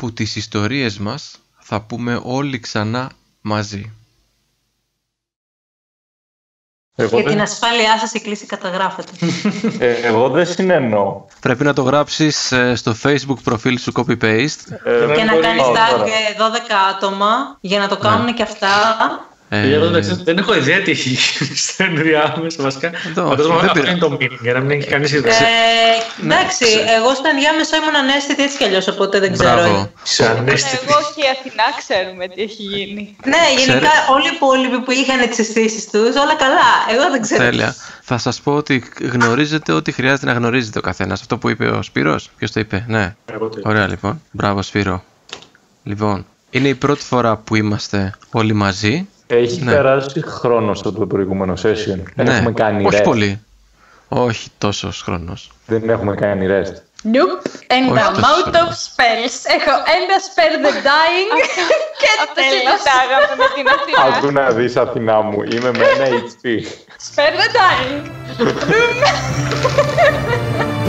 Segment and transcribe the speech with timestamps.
[0.00, 3.92] που τις ιστορίες μας θα πούμε όλοι ξανά μαζί.
[6.96, 9.12] Εγώ Για την ασφάλειά σας η κλίση καταγράφεται.
[9.78, 11.24] Ε, εγώ δεν συνεννοώ.
[11.40, 14.72] Πρέπει να το γράψεις ε, στο facebook προφίλ σου copy-paste.
[14.84, 16.06] Ε, και να κάνεις tag 12
[16.90, 18.32] άτομα για να το κάνουν ναι.
[18.32, 18.68] και αυτά.
[19.52, 19.78] Ε,
[20.24, 22.90] δεν έχω ιδέα τι έχει γίνει στο ενδιάμεσο βασικά.
[23.14, 25.34] Φαντάζομαι αυτό είναι το meeting, για να μην έχει κανείς ιδέα.
[25.34, 26.64] Ε, εντάξει,
[26.96, 29.60] εγώ στο ενδιάμεσο ήμουν ανέστητη έτσι κι αλλιώς, οπότε δεν ξέρω.
[29.60, 29.90] Εγώ
[31.14, 33.16] και η Αθηνά ξέρουμε τι έχει γίνει.
[33.24, 36.70] Ναι, γενικά όλοι οι υπόλοιποι που είχαν τις αισθήσεις τους, όλα καλά.
[36.90, 37.44] Εγώ δεν ξέρω.
[37.44, 37.74] Τέλεια.
[38.02, 41.20] Θα σας πω ότι γνωρίζετε ό,τι χρειάζεται να γνωρίζετε ο καθένας.
[41.20, 42.30] Αυτό που είπε ο Σπύρος.
[42.36, 43.14] Ποιος το είπε, ναι.
[43.62, 44.22] Ωραία λοιπόν.
[44.30, 45.04] Μπράβο, Σπύρο.
[45.82, 49.72] Λοιπόν, είναι η πρώτη φορά που είμαστε όλοι μαζί έχει ναι.
[49.72, 51.98] περάσει χρόνος από το προηγούμενο session.
[52.14, 52.36] Δεν ναι.
[52.36, 53.40] έχουμε κάνει Όχι πολύ.
[54.08, 55.50] Όχι τόσος χρόνος.
[55.66, 56.74] Δεν έχουμε κάνει rest.
[57.04, 57.40] Nope.
[57.70, 59.36] And the amount of spells.
[59.56, 61.30] Έχω ένα spell the dying
[62.00, 64.16] και το συζητάγαμε με την Αθηνά.
[64.16, 66.44] Ακού να δεις Αθηνά μου, είμαι με ένα HP.
[67.08, 68.00] Spell the dying.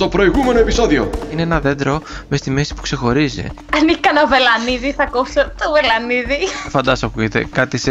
[0.00, 1.10] στο προηγούμενο επεισόδιο.
[1.32, 3.46] Είναι ένα δέντρο με στη μέση που ξεχωρίζει.
[3.76, 6.38] Αν είχε κανένα βελανίδι, θα κόψω το βελανίδι.
[6.68, 7.90] Φαντάσου, ακούγεται κάτι σε.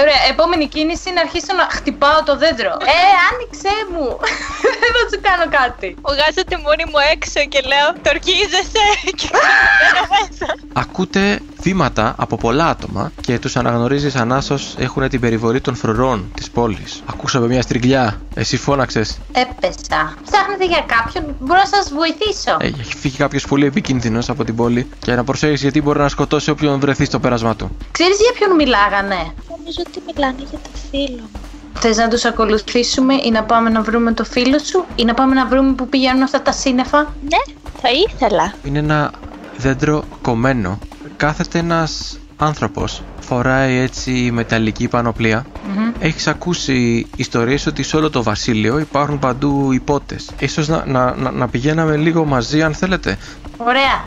[0.00, 2.72] Ωραία, επόμενη κίνηση είναι να αρχίσω να χτυπάω το δέντρο.
[2.96, 4.06] Ε, άνοιξέ μου!
[4.80, 5.88] Δεν θα σου κάνω κάτι.
[6.12, 8.84] Βγάζετε μόνοι μου έξω και λέω Τορκίζεσαι
[9.18, 10.46] και κάνω μέσα.
[10.72, 16.30] Ακούτε βήματα από πολλά άτομα και τους αναγνωρίζεις σαν άσο έχουν την περιβολή των φρουρών
[16.34, 17.02] της πόλης.
[17.10, 18.20] Ακούσαμε μια στριγλιά.
[18.34, 19.18] Εσύ φώναξες.
[19.32, 20.14] Έπεσα.
[20.30, 22.56] Ψάχνετε για κάποιον, μπορώ να σας βοηθήσω.
[22.60, 26.08] Ε, έχει φύγει κάποιος πολύ επικίνδυνος από την πόλη και να προσέχεις γιατί μπορεί να
[26.08, 27.76] σκοτώσει όποιον βρεθεί στο πέρασμά του.
[27.90, 29.20] Ξέρεις για ποιον μιλάγανε;
[29.56, 31.40] Νομίζω ότι μιλάνε για το φίλο μου.
[31.78, 35.34] Θες να τους ακολουθήσουμε ή να πάμε να βρούμε το φίλο σου; Ή να πάμε
[35.34, 38.54] να βρούμε που πηγαίνουν αυτά τα σύννεφα; Ναι, θα ήθελα.
[38.64, 39.12] Είναι ένα
[39.56, 40.78] δέντρο κομμένο
[41.16, 45.44] κάθεται ένας άνθρωπος φοράει έτσι μεταλλική πανοπλία.
[45.44, 45.94] Mm-hmm.
[45.98, 51.30] έχεις ακούσει ιστορίες ότι σε όλο το βασίλειο υπάρχουν παντού υπότες ίσως να, να, να,
[51.30, 53.18] να πηγαίναμε λίγο μαζί αν θέλετε.
[53.56, 54.04] Ωραία,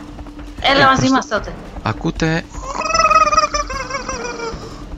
[0.60, 1.52] έλα ε, μαζί μας τότε.
[1.82, 2.44] Ακούτε.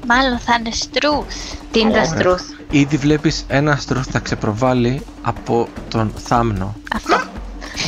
[0.06, 1.34] Μάλλον θα είναι στρούθ
[1.70, 6.76] Τι είναι τα στρούθ Ήδη βλέπεις ένα στρούθ θα ξεπροβάλλει από τον θάμνο.
[6.94, 7.15] Αυτό.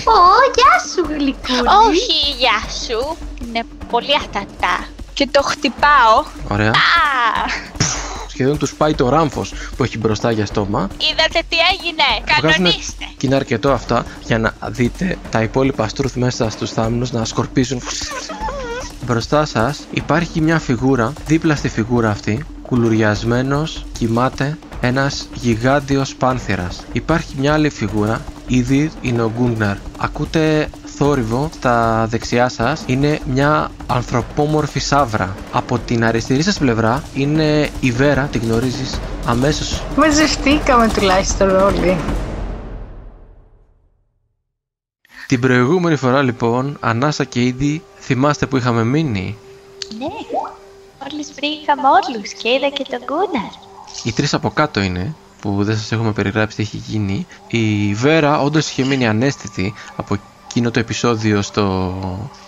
[0.05, 0.19] Ω,
[0.55, 1.69] γεια σου γλυκούλη.
[1.88, 3.16] Όχι, γεια σου
[3.54, 6.24] Είναι πολύ αχτατά Και το χτυπάω.
[6.48, 6.72] Ωραία.
[8.28, 10.88] Σχεδόν τους πάει το ράμφος που έχει μπροστά για στόμα.
[11.10, 13.04] Είδατε τι έγινε, κανονίστε.
[13.16, 17.80] Και είναι αρκετό αυτά για να δείτε τα υπόλοιπα στρούθ μέσα στους θάμνους να σκορπίζουν.
[19.06, 26.82] Μπροστά σας υπάρχει μια φιγούρα, δίπλα στη φιγούρα αυτή κουλουριασμένος κοιμάται ένας γιγάντιος πάνθυρας.
[26.92, 29.76] Υπάρχει μια άλλη φιγούρα, ήδη είναι ο Γκούγκναρ.
[29.98, 35.36] Ακούτε θόρυβο στα δεξιά σας είναι μια ανθρωπόμορφη σάβρα.
[35.53, 39.82] Από την αριστερή σας πλευρά είναι η Βέρα, τη γνωρίζεις αμέσως.
[39.97, 41.97] Μαζευτήκαμε τουλάχιστον όλοι.
[45.26, 49.36] Την προηγούμενη φορά λοιπόν, Ανάσα και ήδη θυμάστε που είχαμε μείνει;
[49.98, 50.06] Ναι,
[51.00, 53.50] μόλις βρήκαμε όλους και είδα και τον Γκούναρ.
[54.04, 57.26] Οι τρεις από κάτω είναι, που δεν σας έχουμε περιγράψει τι έχει γίνει.
[57.48, 60.16] Η Βέρα όντως είχε μείνει ανέστητη από
[60.54, 61.94] εκείνο το επεισόδιο στο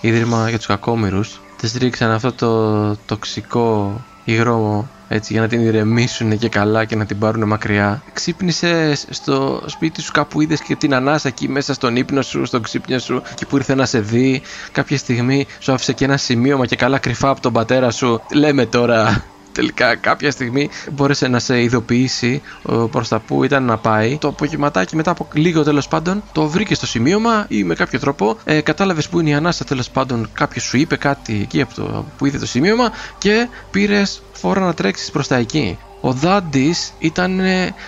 [0.00, 1.41] Ίδρυμα για τους Κακόμοιρους.
[1.56, 7.06] Της ρίξαν αυτό το τοξικό υγρό έτσι για να την ηρεμήσουν και καλά και να
[7.06, 8.03] την πάρουν μακριά.
[8.12, 12.62] Ξύπνησε στο σπίτι σου κάπου είδες και την ανάσα εκεί μέσα στον ύπνο σου, στον
[12.62, 14.42] ξύπνιο σου και που ήρθε να σε δει.
[14.72, 18.21] Κάποια στιγμή σου άφησε και ένα σημείωμα και καλά κρυφά από τον πατέρα σου.
[18.32, 22.42] Λέμε τώρα τελικά κάποια στιγμή μπόρεσε να σε ειδοποιήσει
[22.91, 24.19] προς τα που ήταν να πάει.
[24.19, 28.36] Το απογευματάκι μετά από λίγο τέλος πάντων το βρήκε στο σημείωμα ή με κάποιο τρόπο
[28.45, 30.28] ε, κατάλαβες που είναι η ανάσα τέλος πάντων.
[30.33, 34.74] Κάποιος σου είπε κάτι εκεί από το που είδε το σημείωμα και πήρες φόρα να
[34.74, 35.78] τρέξεις προς τα εκεί.
[36.04, 37.41] Ο Δάντης ήταν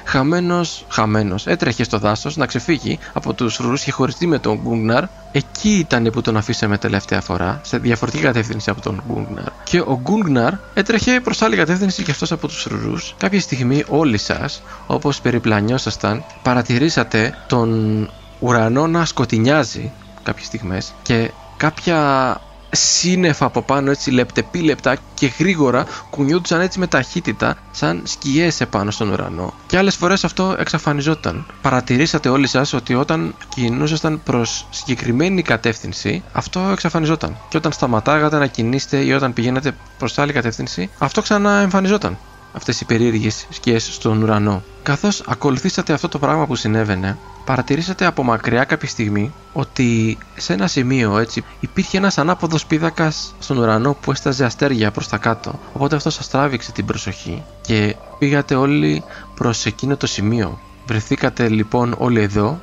[0.05, 1.47] χαμένος, χαμένος.
[1.47, 5.05] Έτρεχε στο δάσος να ξεφύγει από τους ρουρούς και χωριστεί με τον Γκούγκναρ.
[5.31, 9.45] Εκεί ήταν που τον αφήσαμε τελευταία φορά, σε διαφορετική κατεύθυνση από τον Γκούγκναρ.
[9.65, 13.15] Και ο Γκούγκναρ έτρεχε προς άλλη κατεύθυνση και αυτός από τους ρουρούς.
[13.19, 19.93] Κάποια στιγμή, όλοι σας, όπως περιπλανιόσασταν, παρατηρήσατε τον ουρανό να σκοτεινιάζει
[20.23, 22.41] κάποιες στιγμές και κάποια
[22.77, 29.11] σύννεφα από πάνω έτσι λεπτεπίλεπτα και γρήγορα κουνιούνταν έτσι με ταχύτητα σαν σκιές επάνω στον
[29.11, 29.55] ουρανό.
[29.67, 31.47] Και άλλες φορές αυτό εξαφανιζόταν.
[31.63, 37.37] Παρατηρήσατε όλοι σας ότι όταν κινούσασταν προς συγκεκριμένη κατεύθυνση αυτό εξαφανιζόταν.
[37.49, 42.19] Και όταν σταματάγατε να κινήσετε ή όταν πηγαίνατε προς άλλη κατεύθυνση αυτό ξαναεμφανιζόταν
[42.57, 44.63] αυτές οι περίεργες σκιές στον ουρανό.
[44.83, 50.67] Καθώς ακολουθήσατε αυτό το πράγμα που συνέβαινε, παρατηρήσατε από μακριά κάποια στιγμή ότι σε ένα
[50.67, 55.59] σημείο έτσι υπήρχε ένας ανάποδος πίδακας στον ουρανό που έσταζε αστέρια προς τα κάτω.
[55.73, 59.03] Οπότε αυτό σας τράβηξε την προσοχή και πήγατε όλοι
[59.35, 60.59] προς εκείνο το σημείο.
[60.87, 62.61] Βρεθήκατε λοιπόν όλοι εδώ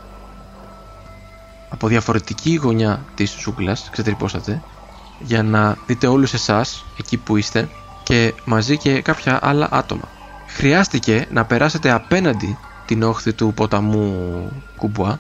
[1.70, 4.62] από διαφορετική γωνιά της ζούγκλας, ξετρυπώσατε,
[5.20, 7.70] για να δείτε όλους εσάς εκεί που είστε
[8.04, 10.10] και μαζί και κάποια άλλα άτομα.
[10.48, 15.20] Χρειάστηκε να περάσετε απέναντι την όχθη του ποταμού Κουμπουά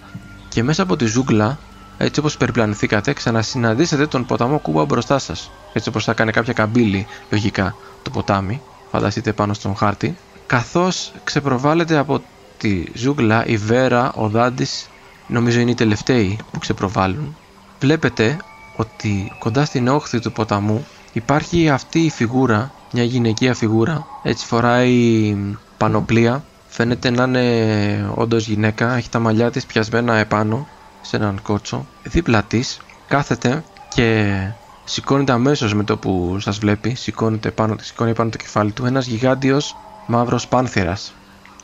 [0.49, 1.59] και μέσα από τη ζούγκλα,
[1.97, 5.51] έτσι όπως περιπλανηθήκατε, ξανασυναντήσετε τον ποταμό Κουμπουά μπροστά σας.
[5.73, 10.17] Έτσι όπως θα κάνει κάποια καμπύλη, λογικά, το ποτάμι, φανταστείτε πάνω στον χάρτη.
[10.45, 12.21] Καθώς ξεπροβάλλετε από
[12.57, 14.89] τη ζούγκλα, η Βέρα, ο Δάντης,
[15.27, 17.35] νομίζω είναι οι τελευταίοι που ξεπροβάλλουν.
[17.79, 18.37] Βλέπετε
[18.75, 25.35] ότι κοντά στην όχθη του ποταμού υπάρχει αυτή η φιγούρα, μια γυναικεία φιγούρα, έτσι φοράει
[25.77, 30.67] πανοπλία, φαίνεται να είναι όντως γυναίκα, έχει τα μαλλιά της πιασμένα επάνω
[31.01, 31.85] σε έναν κότσο.
[32.03, 33.63] Δίπλα της κάθεται
[33.95, 34.37] και
[34.83, 39.05] σηκώνεται αμέσως με το που σας βλέπει, σηκώνεται πάνω, σηκώνει πάνω το κεφάλι του ένας
[39.05, 39.75] γιγάντιος
[40.05, 41.13] μαύρος πάνθυρας.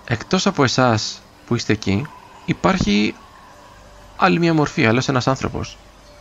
[0.06, 2.06] Εκτός από εσάς που είστε εκεί,
[2.46, 3.16] υπάρχει
[4.18, 5.78] άλλη μια μορφή, άλλος ένας άνθρωπος,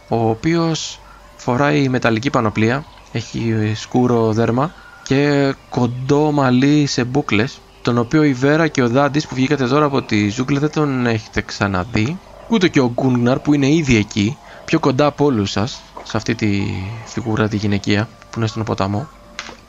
[0.09, 1.01] ο οποίος
[1.37, 4.73] φοράει μεταλλική πανοπλία έχει σκούρο δέρμα
[5.03, 9.85] και κοντό μαλλί σε μπούκλες τον οποίο η Βέρα και ο Δάντης που βγήκατε τώρα
[9.85, 12.19] από τη ζούγκλα δεν τον έχετε ξαναδεί
[12.49, 16.35] ούτε και ο Γκούνγναρ που είναι ήδη εκεί πιο κοντά από όλους σας σε αυτή
[16.35, 16.63] τη
[17.05, 19.09] φιγούρα τη γυναικεία που είναι στον ποταμό.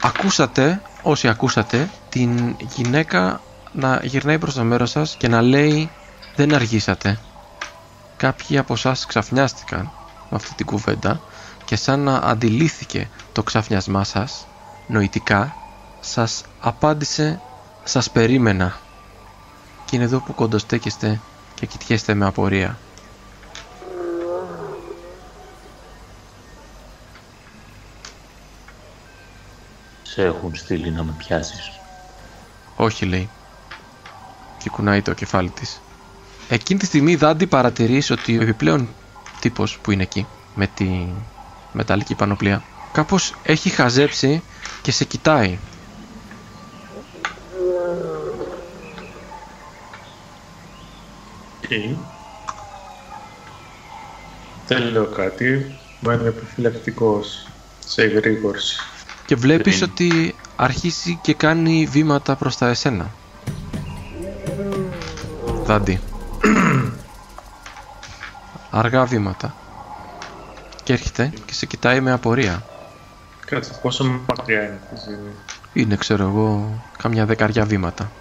[0.02, 5.90] Ακούσατε όσοι ακούσατε την γυναίκα να γυρνάει προς το μέρος σας και να λέει
[6.36, 7.20] δεν αργήσατε
[8.18, 9.92] κάποιοι από εσά ξαφνιάστηκαν
[10.30, 11.20] με αυτή την κουβέντα
[11.66, 13.10] και σαν να αντιλήθηκε
[13.40, 14.48] το ξαφνιασμά σας
[14.88, 15.56] νοητικά
[16.00, 17.42] σας απάντησε
[17.84, 18.80] σας περίμενα
[19.86, 21.20] και είναι εδώ που κοντοστέκεστε
[21.56, 22.78] και κοιτιέστε με απορία.
[30.04, 31.80] Σε έχουν στείλει να με πιάσεις.
[32.76, 33.30] Όχι λέει
[34.58, 35.82] και κουνάει το κεφάλι της.
[36.50, 38.90] Εκείνη τη στιγμή Δάντη παρατηρείς ότι ο επιπλέον
[39.40, 41.08] τύπος που είναι εκεί με τη
[41.74, 44.44] μεταλλική πανοπλία κάπως έχει χαζέψει
[44.82, 45.60] και σε κοιτάει.
[51.62, 51.96] Okay.
[54.68, 57.48] Δεν λέω κάτι, μα είμαι επιφυλακτικός
[57.86, 58.80] σε εγρήγορση.
[59.26, 63.12] Και βλέπεις ότι αρχίζει και κάνει βήματα προς τα εσένα.
[65.64, 66.00] Δάντι.
[68.70, 69.56] Αργά βήματα
[70.84, 72.64] και έρχεται και σε κοιτάει με απορία.
[73.50, 78.12] Κάτσε, πόσο μακριά είναι αυτή η Είναι, ξέρω εγώ, κάμια δεκαριά βήματα.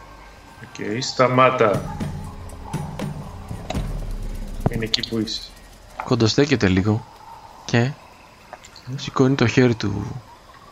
[0.63, 1.97] OK, okay, σταμάτα.
[4.71, 5.41] Είναι εκεί που είσαι.
[6.05, 7.05] Κοντοστέκεται λίγο
[7.65, 7.91] και
[8.97, 10.23] σηκώνει το χέρι του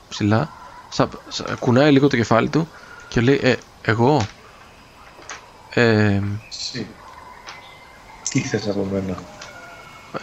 [0.09, 0.51] ψηλά,
[0.89, 2.69] σα, σα, κουνάει λίγο το κεφάλι του
[3.09, 4.27] και λέει «Ε, εγώ,
[5.75, 6.21] ε,
[8.31, 9.17] Τι θες από μένα»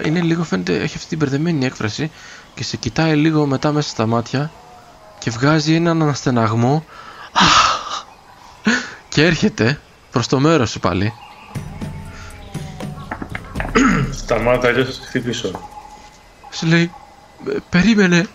[0.05, 2.11] είναι λίγο φαίνεται, έχει αυτή την μπερδεμένη έκφραση
[2.53, 4.51] και σε κοιτάει λίγο μετά μέσα στα μάτια
[5.19, 6.85] και βγάζει έναν αναστεναγμό
[9.09, 9.79] και έρχεται
[10.11, 11.13] προς το μέρος σου πάλι.
[14.11, 15.69] Σταμάτα, αλλιώς θα σε χτυπήσω.
[16.51, 16.91] Σου λέει,
[17.49, 18.27] «Ε, περίμενε,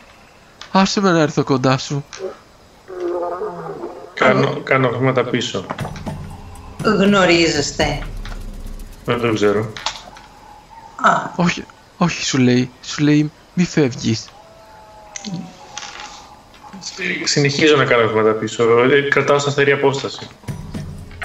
[0.73, 2.05] άσε με να έρθω κοντά σου.
[4.15, 5.67] Κάνω, κάνω βήματα πίσω.
[6.83, 8.03] Γνωρίζεστε.
[9.05, 9.73] Δεν το ξέρω.
[11.03, 11.65] Α, Όχι,
[11.97, 14.29] όχι σου λέει, σου λέει μη φεύγεις.
[17.25, 18.63] Συνεχίζω να κάνω βήματα πίσω.
[18.83, 20.29] Ε, Κρατάω σταθερή απόσταση.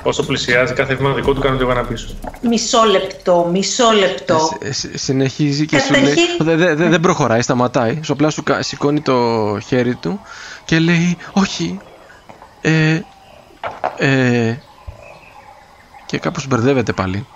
[0.06, 2.08] Όσο πλησιάζει κάθε βήμα δικό του κάνω δύο βήματα πίσω.
[2.42, 4.58] μισό λεπτό, μισό λεπτό.
[4.62, 8.00] Ε, σ- συνεχίζει και σου λέει, Καταρχήν- δεν δε, δε- δεν προχωράει, σταματάει.
[8.04, 10.20] Σου απλά σου κα- σηκώνει το χέρι του
[10.66, 11.80] και λέει όχι,
[12.62, 13.00] ε,
[13.98, 14.56] ε,
[16.06, 17.28] και κάπως μπερδεύεται πάλι.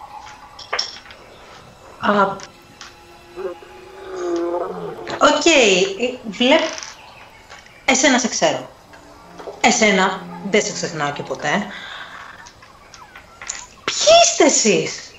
[2.00, 2.36] Α,
[5.20, 6.62] Οκ, ε, βλέπ...
[7.86, 8.70] Εσένα σε ξέρω.
[9.62, 11.68] Εσένα δεν σε ξεχνάω και ποτέ.
[13.84, 15.12] Ποιοι είστε εσείς;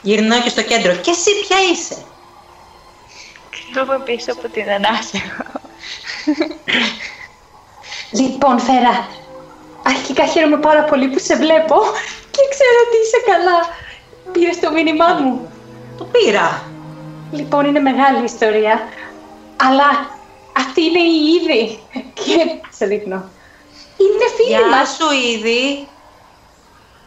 [0.00, 0.94] Γυρνάω και στο δέντρο.
[0.94, 2.06] Και εσύ ποια είσαι;
[3.50, 5.18] Κρύβομαι πίσω από την ανάσα.
[8.10, 9.08] Λοιπόν, Βέρα,
[9.82, 11.76] αρχικά χαίρομαι πάρα πολύ που σε βλέπω
[12.30, 13.86] και ξέρω ότι είσαι καλά.
[14.32, 15.50] Πήρε το μήνυμά μου.
[15.98, 16.62] Το πήρα.
[17.32, 18.80] Λοιπόν, είναι μεγάλη ιστορία.
[19.56, 20.16] Αλλά
[20.56, 21.78] αυτή είναι η Ήδη.
[22.14, 23.28] Και σε δείχνω.
[23.96, 24.88] Είναι φίλη Γεια μας.
[24.88, 25.88] σου ήδη.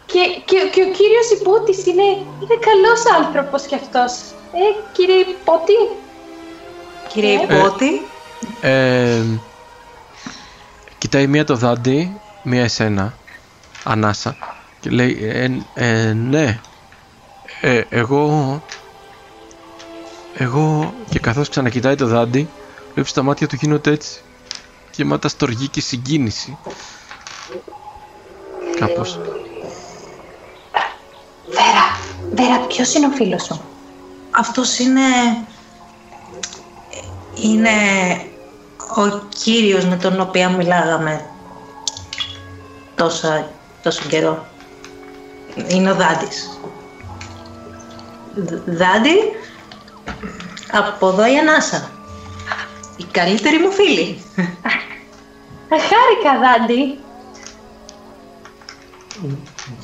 [0.06, 2.04] Και, και, και ο κύριος Υπότης είναι,
[2.42, 4.12] είναι καλός άνθρωπος κι αυτός.
[4.54, 5.74] Ε, κύριε Υπότη.
[7.08, 7.56] Κύριε Ε.
[7.56, 8.01] Υπότη.
[8.62, 9.22] Ε,
[10.98, 13.13] κοιτάει μία το δάντη, μία εσένα,
[13.84, 14.36] ανάσα
[14.80, 16.60] και λέει ε, ε, ναι,
[17.63, 18.62] ε, εγώ,
[20.34, 22.50] εγώ και καθώς ξανακοιτάει το δάντη
[22.94, 24.22] βλέπεις τα μάτια του γίνονται έτσι
[24.96, 26.58] γεμάτα στοργή και συγκίνηση
[28.80, 29.20] κάπως
[31.50, 31.98] Βέρα,
[32.34, 33.62] Βέρα, ποιος είναι ο φίλος σου;
[34.32, 35.01] Αυτός είναι...
[37.36, 37.70] Είναι
[38.96, 41.25] ο κύριος με τον οποίο μιλάγαμε
[42.96, 43.51] τόσα,
[43.84, 44.46] τόσο καιρό.
[45.68, 46.61] Είναι ο Δάντης.
[48.36, 49.16] Δ- Δάντη,
[50.72, 51.90] από εδώ η Ανάσα.
[52.98, 54.22] Η καλύτερη μου φίλη.
[55.70, 56.98] Ε, Χάρηκα, Δάντη.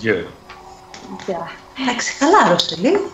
[0.04, 0.26] Yeah.
[1.26, 1.52] Γεια.
[1.82, 3.12] Εντάξει, χαλάρωσε λίγο.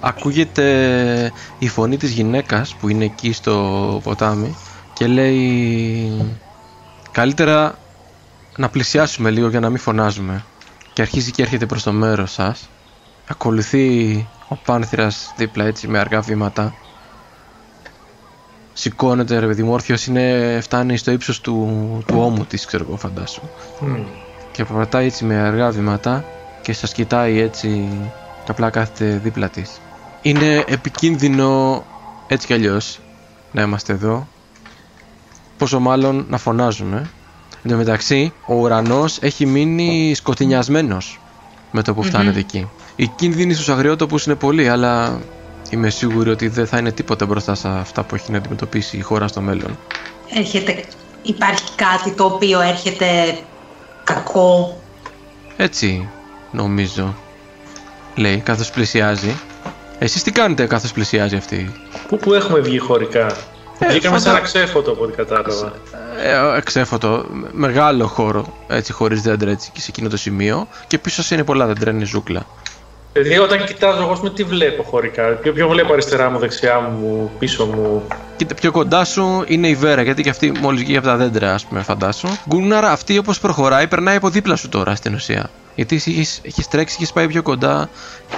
[0.00, 4.56] ακούγεται η φωνή της γυναίκας που είναι εκεί στο ποτάμι
[4.92, 6.36] και λέει
[7.12, 7.78] καλύτερα
[8.56, 10.44] να πλησιάσουμε λίγο για να μην φωνάζουμε
[10.92, 12.68] και αρχίζει και έρχεται προς το μέρος σας
[13.30, 16.74] ακολουθεί ο Πάνθυρας δίπλα έτσι με αργά βήματα
[18.72, 21.68] σηκώνεται ρε παιδί μου όρθιος είναι, φτάνει στο ύψος του,
[22.06, 23.42] του ώμου της ξέρω εγώ φαντάσου
[23.80, 23.94] Μμ.
[24.52, 26.24] και περπατάει έτσι με αργά βήματα
[26.62, 27.88] και σας κοιτάει έτσι
[28.44, 29.80] και απλά κάθεται δίπλα της.
[30.22, 31.82] Είναι επικίνδυνο
[32.26, 33.00] έτσι κι αλλιώς
[33.52, 34.28] να είμαστε εδώ.
[35.58, 37.10] Πόσο μάλλον να φωνάζουμε.
[37.62, 41.20] Εν τω μεταξύ, ο ουρανός έχει μείνει σκοτεινιασμένος
[41.70, 42.68] με το που φτάνετε εκεί.
[42.96, 45.20] Οι κίνδυνοι στους αγριότοπους είναι πολλοί, αλλά
[45.70, 49.00] είμαι σίγουρη ότι δεν θα είναι τίποτα μπροστά σε αυτά που έχει να αντιμετωπίσει η
[49.00, 49.78] χώρα στο μέλλον.
[50.34, 50.84] Έρχεται,
[51.22, 53.38] υπάρχει κάτι το οποίο έρχεται
[54.04, 54.80] κακό;
[55.56, 56.08] Έτσι,
[56.50, 57.14] νομίζω.
[58.14, 59.34] Λέει, καθώς πλησιάζει.
[59.98, 61.74] Εσείς τι κάνετε καθώς πλησιάζει αυτή;
[62.08, 63.36] Πού, πού έχουμε βγει χωρικά;
[63.88, 65.72] Βγήκαμε σε φαντα- ένα ξέφωτο από ό,τι κατάλαβα.
[66.22, 70.68] Ε, εξέφωτο, μεγάλο χώρο, έτσι, χωρίς δέντρα, έτσι, και σε εκείνο το σημείο.
[70.86, 72.46] Και πίσω σας είναι πολλά δέντρα, είναι ζούγκλα.
[73.12, 75.22] Δηλαδή, όταν κοιτάζω, εγώ με τι βλέπω χωρικά.
[75.26, 78.02] Ποιο, ποιο βλέπω αριστερά μου, δεξιά μου, πίσω μου.
[78.36, 81.54] Κοίτα, πιο κοντά σου είναι η Βέρα, γιατί και αυτή μόλις βγήκε από τα δέντρα,
[81.54, 82.28] ας πούμε, φαντάσου.
[82.48, 85.50] Γκούναρ, αυτή όπως προχωράει, περνάει από δίπλα σου τώρα στην ουσία.
[85.74, 87.88] Γιατί εσύ έχεις, έχεις τρέξει, έχεις πάει πιο κοντά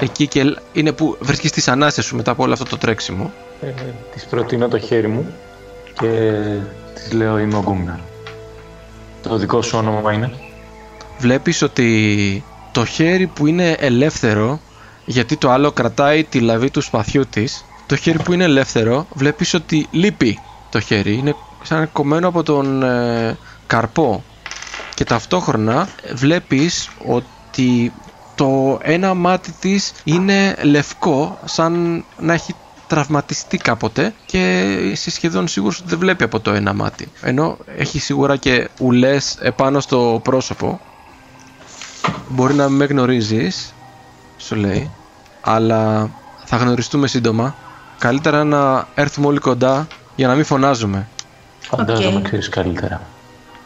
[0.00, 3.32] εκεί και λ- είναι που βρίσκεις τις ανάσες σου μετά από όλο αυτό το τρέξιμο.
[3.60, 3.66] Ε,
[4.14, 5.34] της προτείνω το χέρι μου
[6.00, 6.40] και
[6.94, 7.96] της λέω είμαι ο Γκούμναρ.
[9.22, 10.32] Το δικό σου όνομα είναι.
[11.18, 14.60] βλέπεις ότι το χέρι που είναι ελεύθερο,
[15.04, 19.54] γιατί το άλλο κρατάει τη λαβή του σπαθιού της, το χέρι που είναι ελεύθερο βλέπεις
[19.54, 20.38] ότι λείπει
[20.70, 24.24] το χέρι, είναι σαν κομμένο από τον ε, καρπό
[24.94, 27.92] και ταυτόχρονα βλέπεις ότι
[28.34, 32.54] το ένα μάτι της είναι λευκό σαν να έχει
[32.86, 37.08] τραυματιστεί κάποτε και είσαι σχεδόν σίγουρος ότι δεν βλέπει από το ένα μάτι.
[37.20, 40.80] Ενώ έχει σίγουρα και ουλές επάνω στο πρόσωπο.
[42.28, 43.74] Μπορεί να μην με γνωρίζεις,
[44.38, 44.90] σου λέει,
[45.40, 46.10] αλλά
[46.44, 47.54] θα γνωριστούμε σύντομα.
[47.98, 51.06] Καλύτερα να έρθουμε όλοι κοντά για να μην φωνάζουμε.
[51.60, 52.22] Φαντάζομαι Οκ.
[52.22, 53.00] ξέρεις καλύτερα.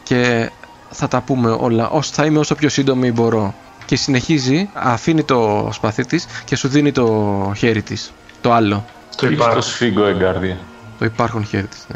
[0.03, 0.51] Και
[0.89, 1.89] θα τα πούμε όλα.
[1.89, 3.53] Όσο θα είμαι όσο πιο σύντομη μπορώ.
[3.85, 8.11] Και συνεχίζει, αφήνει το σπαθί της και σου δίνει το χέρι της.
[8.41, 8.85] Το άλλο.
[9.15, 9.55] Το Είσαι υπάρχω.
[9.55, 10.57] το σφίγγω εγκάρδια.
[10.99, 11.85] Το υπάρχον χέρι της.
[11.87, 11.95] Ναι.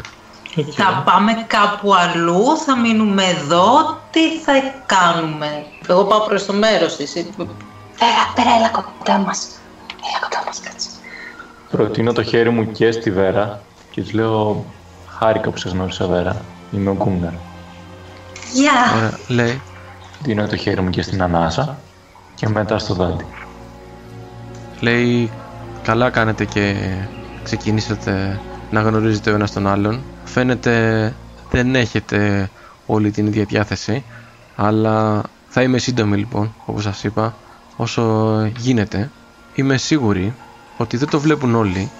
[0.72, 4.52] Θα πάμε κάπου αλλού, θα μείνουμε εδώ, τι θα
[4.86, 7.12] κάνουμε; Εγώ πάω προς το μέρος της.
[7.12, 9.48] Βέρα, Βέρα, έλα κοντά μας.
[9.86, 10.88] Έλα κοντά μας, κάτσε.
[11.70, 14.64] Προτείνω το χέρι μου και στη Βέρα και της λέω
[15.18, 16.36] χάρηκα που σας γνώρισα Βέρα.
[16.70, 17.32] Είμαι ο Γκούμναρ.
[18.52, 18.72] Γεια!
[18.96, 19.60] Ωραία, λέει.
[20.22, 21.78] Δίνω το χέρι μου και στην Ανάσα
[22.34, 23.26] και μετά στο δάντη.
[24.80, 25.30] Λέει,
[25.82, 26.74] καλά κάνετε και
[27.42, 30.02] ξεκινήσατε να γνωρίζετε ο ένας τον άλλον.
[30.24, 31.14] Φαίνεται
[31.50, 32.50] δεν έχετε
[32.86, 34.04] όλη την ίδια διάθεση,
[34.56, 35.22] αλλά
[35.54, 37.34] θα είμαι σύντομη λοιπόν, όπως σας είπα,
[37.76, 38.02] όσο
[38.58, 39.10] γίνεται.
[39.54, 40.34] Είμαι σίγουρη
[40.76, 41.90] ότι δεν το βλέπουν όλοι,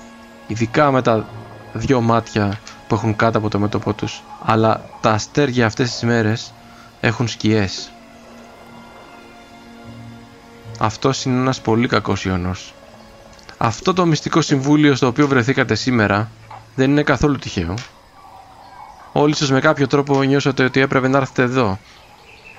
[0.47, 1.27] ειδικά με τα
[1.73, 6.53] δυο μάτια που έχουν κάτω από το μέτωπό τους, αλλά τα αστέρια αυτές τις μέρες
[7.01, 7.91] έχουν σκιές.
[10.79, 12.75] Αυτός είναι ένας πολύ κακός ιονός.
[13.59, 16.31] Αυτό το μυστικό συμβούλιο στο οποίο βρεθήκατε σήμερα
[16.75, 17.75] δεν είναι καθόλου τυχαίο.
[19.13, 21.79] Όλοι σας με κάποιο τρόπο νιώσατε ότι έπρεπε να έρθετε εδώ.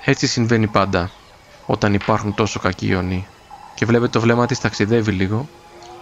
[0.04, 1.10] Έτσι συμβαίνει πάντα
[1.66, 3.26] όταν υπάρχουν τόσο κακοί ιονοί.
[3.74, 5.48] Και βλέπετε το βλέμμα της ταξιδεύει λίγο.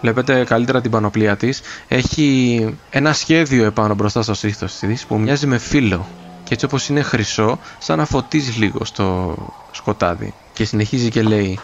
[0.00, 1.60] Βλέπετε καλύτερα την πανοπλία της.
[1.88, 6.06] Έχει ένα σχέδιο επάνω μπροστά στο στήθος της που μοιάζει με φύλλο.
[6.44, 9.36] Και έτσι όπως είναι χρυσό, σαν να φωτίζει λίγο στο
[9.70, 10.34] σκοτάδι.
[10.52, 11.58] Και συνεχίζει και λέει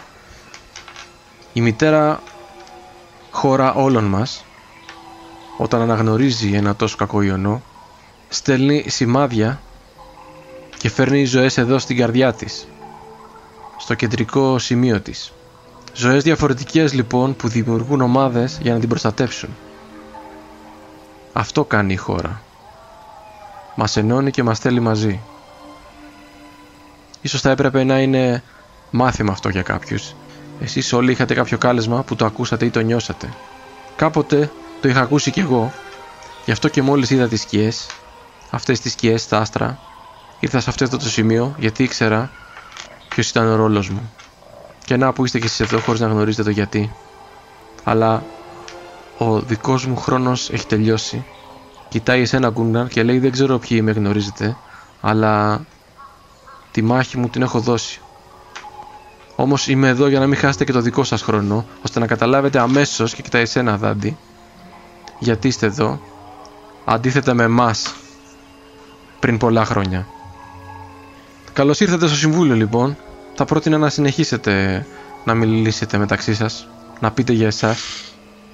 [1.52, 2.22] «Η μητέρα
[3.30, 4.44] χώρα όλων μας,
[5.56, 7.62] όταν αναγνωρίζει ένα τόσο κακό ιονό,
[8.28, 9.60] στέλνει σημάδια
[10.78, 12.68] και φέρνει ζωές εδώ στην καρδιά της,
[13.78, 15.32] στο κεντρικό σημείο της.
[15.92, 19.48] Ζωές διαφορετικές λοιπόν που δημιουργούν ομάδες για να την προστατεύσουν.
[21.32, 22.42] Αυτό κάνει η χώρα.
[23.74, 25.20] Μας ενώνει και μας στέλνει μαζί.
[27.20, 28.42] Ίσως θα έπρεπε να είναι
[28.90, 30.14] μάθημα αυτό για κάποιους.
[30.60, 33.28] Εσείς όλοι είχατε κάποιο κάλεσμα που το ακούσατε ή το νιώσατε.
[33.96, 35.72] Κάποτε το είχα ακούσει κι εγώ.
[36.44, 37.86] Γι' αυτό και μόλις είδα τις σκιές,
[38.50, 39.78] αυτές τις σκιές, τα άστρα,
[40.40, 42.30] ήρθα σε αυτό το σημείο γιατί ήξερα
[43.08, 44.12] ποιος ήταν ο ρόλος μου.
[44.84, 46.92] Και να που είστε κι εσείς εδώ χωρίς να γνωρίζετε το γιατί.
[47.84, 48.22] Αλλά
[49.18, 51.24] ο δικός μου χρόνος έχει τελειώσει.
[51.88, 54.56] Κοιτάει εσένα Γκούναρ και λέει δεν ξέρω ποιοι με γνωρίζετε,
[55.00, 55.64] αλλά
[56.70, 58.00] τη μάχη μου την έχω δώσει.
[59.36, 62.58] Όμως είμαι εδώ για να μην χάσετε και το δικό σας χρόνο, ώστε να καταλάβετε
[62.58, 64.16] αμέσως και κοιτάει εσένα Δάντη,
[65.18, 66.00] γιατί είστε εδώ,
[66.84, 67.94] αντίθετα με εμάς
[69.20, 70.06] πριν πολλά χρόνια.
[71.58, 72.96] Καλώς ήρθατε στο Συμβούλιο λοιπόν.
[73.34, 74.86] Θα πρότεινα να συνεχίσετε
[75.24, 76.66] να μιλήσετε μεταξύ σας,
[77.00, 77.78] να πείτε για εσάς.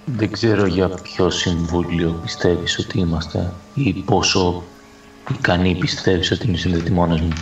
[0.05, 4.63] Δεν ξέρω για ποιο συμβούλιο πιστεύεις ότι είμαστε ή πόσο
[5.31, 7.33] ικανοί πιστεύεις ότι είναι οι συνδετημόνες μου.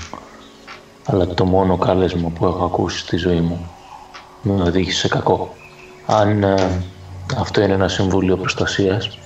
[1.06, 3.70] Αλλά το μόνο κάλεσμα που έχω ακούσει στη ζωή μου
[4.42, 5.54] με οδήγησε σε κακό.
[6.06, 6.82] Αν ε,
[7.36, 9.18] αυτό είναι ένα συμβούλιο προστασίας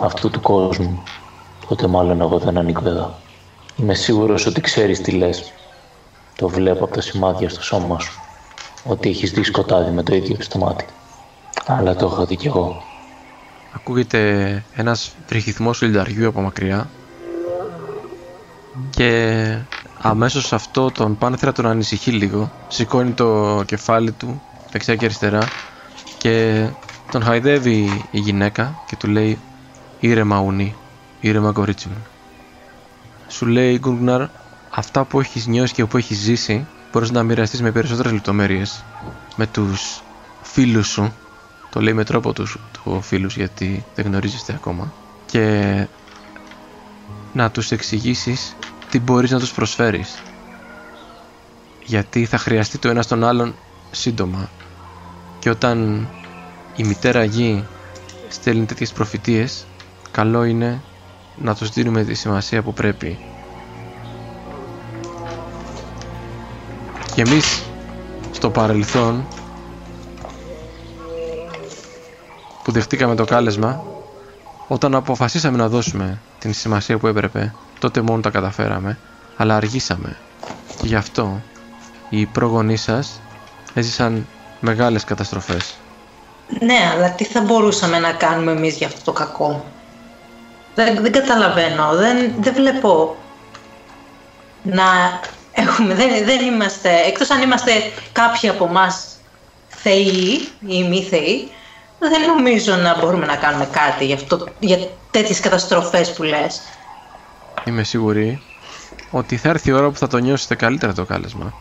[0.00, 1.02] αυτού του κόσμου,
[1.68, 3.24] τότε μάλλον εγώ δεν ανήκω εδώ.
[3.76, 5.52] Είμαι σίγουρος ότι ξέρεις τι λες.
[6.36, 8.20] Το βλέπω από τα σημάδια στο σώμα σου.
[8.84, 10.84] Ότι έχεις δει σκοτάδι με το ίδιο στο μάτι.
[11.66, 12.82] Αλλά το έχω δει κι εγώ.
[13.74, 16.88] Ακούγεται ένας τριχυθμός λινταριού από μακριά
[18.90, 19.58] και
[20.00, 22.50] αμέσως αυτό τον πάνθυρα τον ανησυχεί λίγο.
[22.68, 25.52] Σηκώνει το κεφάλι του δεξιά και αριστερά
[26.18, 26.66] και
[27.10, 29.38] τον χαϊδεύει η γυναίκα και του λέει
[30.00, 30.74] «Ήρεμα ουνή,
[31.20, 32.06] ήρεμα κορίτσι μου».
[33.28, 34.28] Σου λέει Γκουγνάρ
[34.70, 38.84] αυτά που έχεις νιώσει και που έχεις ζήσει μπορείς να μοιραστείς με περισσότερες λεπτομέρειες
[39.36, 40.02] με τους
[40.42, 41.12] φίλους σου.
[41.70, 44.92] Το λέει με τρόπο τους, του φίλους γιατί δεν γνωρίζεστε ακόμα.
[45.26, 45.86] Και
[47.32, 48.56] να τους εξηγήσεις
[48.90, 50.22] τι μπορείς να τους προσφέρεις.
[51.84, 53.54] Γιατί θα χρειαστεί το ένας στον άλλον
[53.90, 54.50] σύντομα.
[55.38, 56.08] Και όταν
[56.76, 57.64] η μητέρα γη
[58.28, 59.66] στέλνει τέτοιες προφητείες
[60.10, 60.82] καλό είναι
[61.36, 63.18] να τους δίνουμε τη σημασία που πρέπει
[67.14, 67.62] και εμείς
[68.30, 69.26] στο παρελθόν
[72.62, 73.82] που δεχτήκαμε το κάλεσμα
[74.68, 78.98] όταν αποφασίσαμε να δώσουμε την σημασία που έπρεπε τότε μόνο τα καταφέραμε
[79.36, 80.16] αλλά αργήσαμε
[80.76, 81.40] και γι' αυτό
[82.08, 83.20] οι πρόγονείς σας
[83.74, 84.26] έζησαν
[84.60, 85.74] μεγάλες καταστροφές
[86.60, 89.64] Ναι, αλλά τι θα μπορούσαμε να κάνουμε εμείς για αυτό το κακό;
[90.76, 93.16] Δεν, δεν καταλαβαίνω, δεν, δεν βλέπω
[94.62, 94.84] να
[95.52, 97.72] έχουμε, δεν, δεν είμαστε, εκτός αν είμαστε
[98.12, 99.06] κάποιοι από εμάς
[99.68, 101.50] θεοί ή μη θεοί,
[101.98, 104.78] δεν νομίζω να μπορούμε να κάνουμε κάτι για, αυτό, για
[105.10, 106.60] τέτοιες καταστροφές που λες.
[107.64, 108.42] Είμαι σίγουρη
[109.10, 111.52] ότι θα έρθει η ώρα που θα το νιώσετε καλύτερα το κάλεσμα.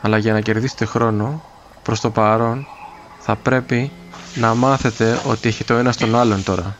[0.00, 1.42] Αλλά για να κερδίσετε χρόνο,
[1.82, 2.66] προς το παρόν,
[3.18, 3.92] θα πρέπει
[4.34, 6.76] να μάθετε ότι έχει το ένα στον άλλον τώρα.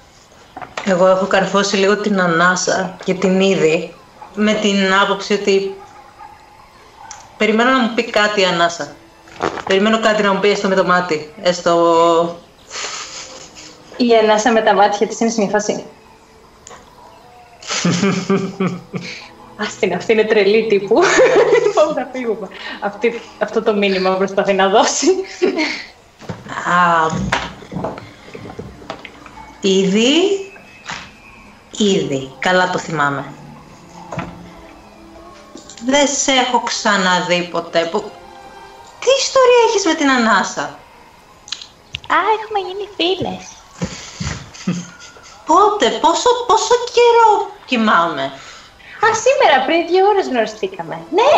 [0.84, 3.94] Εγώ έχω καρφώσει λίγο την ανάσα και την είδη
[4.34, 5.74] με την άποψη ότι
[7.36, 8.94] περιμένω να μου πει κάτι η ανάσα.
[9.66, 12.36] Περιμένω κάτι να μου πει έστω με το μάτι, έστω...
[13.96, 15.84] Η ανάσα με τα μάτια της είναι σε μια φάση.
[19.56, 20.94] Άστιν, αυτή είναι τρελή τύπου.
[21.74, 22.48] Πάμε να φύγουμε.
[22.80, 25.06] Αυτή, αυτό το μήνυμα προσπαθεί να δώσει.
[26.66, 27.06] Α,
[29.68, 30.50] ήδη,
[31.76, 33.32] ήδη, καλά το θυμάμαι.
[35.86, 37.84] Δεν σε έχω ξαναδεί ποτέ.
[37.84, 37.98] Που...
[39.00, 40.62] Τι ιστορία έχεις με την ανάσα;
[42.08, 43.44] Α, έχουμε γίνει φίλες.
[45.46, 48.22] Πότε, πόσο, πόσο καιρό κοιμάμαι;
[49.04, 51.06] Α, σήμερα, πριν δύο ώρες γνωριστήκαμε.
[51.10, 51.34] Ναι,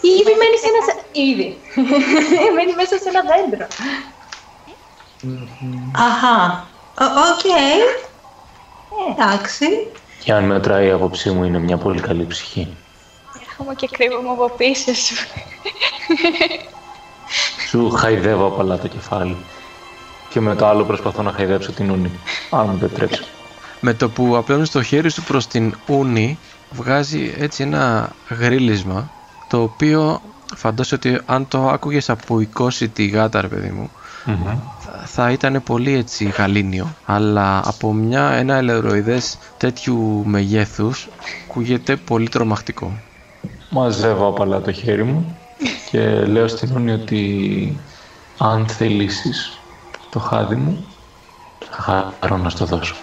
[0.00, 0.80] ήδη μένει σε ένα...
[0.86, 1.60] σε- Ήδη.
[2.54, 3.66] μένει μέσα σε ένα δέντρο.
[5.96, 6.66] Αχα,
[7.00, 7.44] O- OK.
[9.18, 9.66] Εντάξει.
[10.24, 12.76] Και αν μετράει η άποψή μου είναι μια πολύ καλή ψυχή.
[13.48, 15.14] Έρχομαι και κρύβομαι από πίσω σου.
[17.68, 19.36] Σου χαϊδεύω απαλά το κεφάλι.
[20.28, 22.10] Και με το άλλο προσπαθώ να χαϊδέψω την Ούνη.
[22.50, 23.24] Αν μου επιτρέψει.
[23.80, 26.38] Με το που απλώνεις το χέρι σου προς την Ούνη
[26.70, 29.10] βγάζει έτσι ένα γρύλισμα
[29.48, 30.20] το οποίο
[30.56, 32.46] φαντάζομαι ότι αν το άκουγες από
[32.92, 33.90] τη γάτα ρε παιδί μου
[34.78, 41.08] θα, θα ήταν πολύ έτσι γαλήνιο αλλά από μια, ένα ελεροειδές τέτοιου μεγέθους
[41.44, 42.98] ακούγεται πολύ τρομακτικό.
[43.70, 45.38] Μαζεύω απαλά το χέρι μου
[45.90, 47.78] και λέω στην ούνη ότι
[48.38, 49.58] αν θελήσεις
[50.10, 50.84] το χάδι μου
[51.70, 52.94] θα χαρώ να στο δώσω.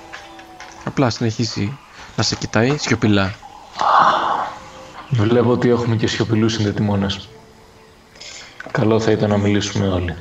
[0.83, 1.77] Απλά συνεχίζει
[2.15, 3.33] να σε κοιτάει σιωπηλά.
[5.09, 7.29] Βλέπω ότι έχουμε και σιωπηλούς συνδετημόνες.
[8.71, 10.15] Καλό θα ήταν να μιλήσουμε όλοι.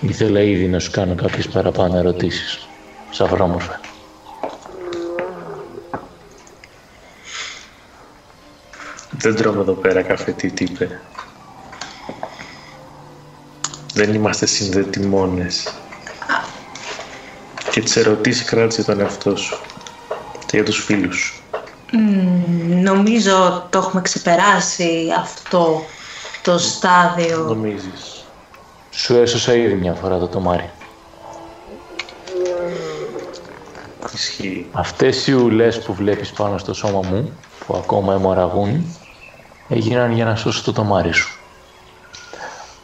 [0.00, 2.68] Ήθελα ήδη να σου κάνω κάποιες παραπάνω ερωτήσεις.
[3.10, 3.80] Σαφρόμορφα.
[9.10, 11.00] Δεν τρώμε εδώ πέρα καφέ, τι είπε.
[13.94, 15.72] Δεν είμαστε συνδετημόνες.
[17.70, 19.60] Και τις ερωτήσεις κράτησε τον εαυτό σου.
[20.46, 21.42] Και για τους φίλους σου.
[21.92, 25.84] Μμμ, νομίζω το έχουμε ξεπεράσει αυτό
[26.42, 27.38] το στάδιο.
[27.38, 28.11] Νομίζεις.
[28.94, 30.70] Σου έσωσα ήδη μια φορά το τομάρι.
[34.14, 34.66] Ισχύει.
[34.72, 38.96] Αυτές οι ουλές που βλέπεις πάνω στο σώμα μου, που ακόμα αιμορραγούν,
[39.68, 41.38] έγιναν για να σώσει το τομάρι σου.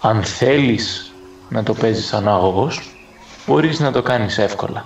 [0.01, 1.15] Αν θέλεις
[1.49, 2.81] να το παίζεις ανάγωγος,
[3.47, 4.85] μπορείς να το κάνεις εύκολα.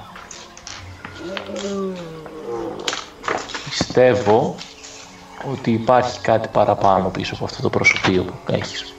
[3.65, 4.55] Πιστεύω
[5.53, 8.95] ότι υπάρχει κάτι παραπάνω πίσω από αυτό το προσωπείο που έχεις.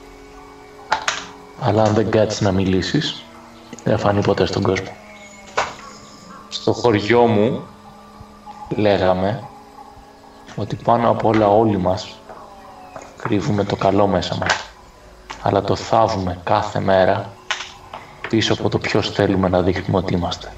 [1.66, 3.24] Αλλά αν δεν κάτσεις να μιλήσεις,
[3.84, 4.96] δεν θα φανεί ποτέ στον κόσμο.
[6.48, 7.62] Στο χωριό μου
[8.76, 9.42] λέγαμε
[10.56, 12.18] ότι πάνω απ' όλα όλοι μας
[13.16, 14.64] κρύβουμε το καλό μέσα μας.
[15.42, 17.32] Αλλά το θάβουμε κάθε μέρα
[18.28, 20.52] πίσω από το ποιος θέλουμε να δείχνουμε ότι είμαστε.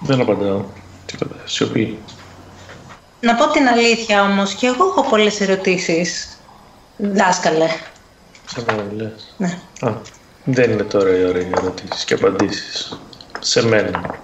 [0.00, 0.64] Δεν απαντάω.
[1.06, 1.34] Τίποτα.
[1.44, 1.98] Σιωπή.
[3.20, 6.38] Να πω την αλήθεια όμως, και εγώ έχω πολλές ερωτήσεις.
[6.96, 7.68] Δάσκαλε.
[8.54, 9.34] Σε μένα μιλάς.
[9.36, 9.58] Ναι.
[9.80, 9.92] Α,
[10.44, 12.98] δεν είναι τώρα η ώρα για ερωτήσεις και απαντήσεις.
[13.38, 14.18] Σε μένα.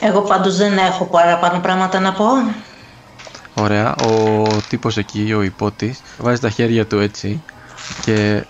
[0.00, 2.26] Εγώ πάντως δεν έχω παραπάνω πράγματα να πω.
[3.54, 7.42] Ωραία, ο τύπος εκεί, ο υπότης, βάζει τα χέρια του έτσι
[8.04, 8.44] και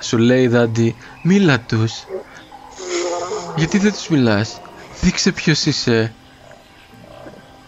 [0.00, 2.04] σου λέει Δάντι, μίλα τους.
[3.56, 4.60] Γιατί δεν τους μιλάς,
[5.00, 6.14] δείξε ποιος είσαι.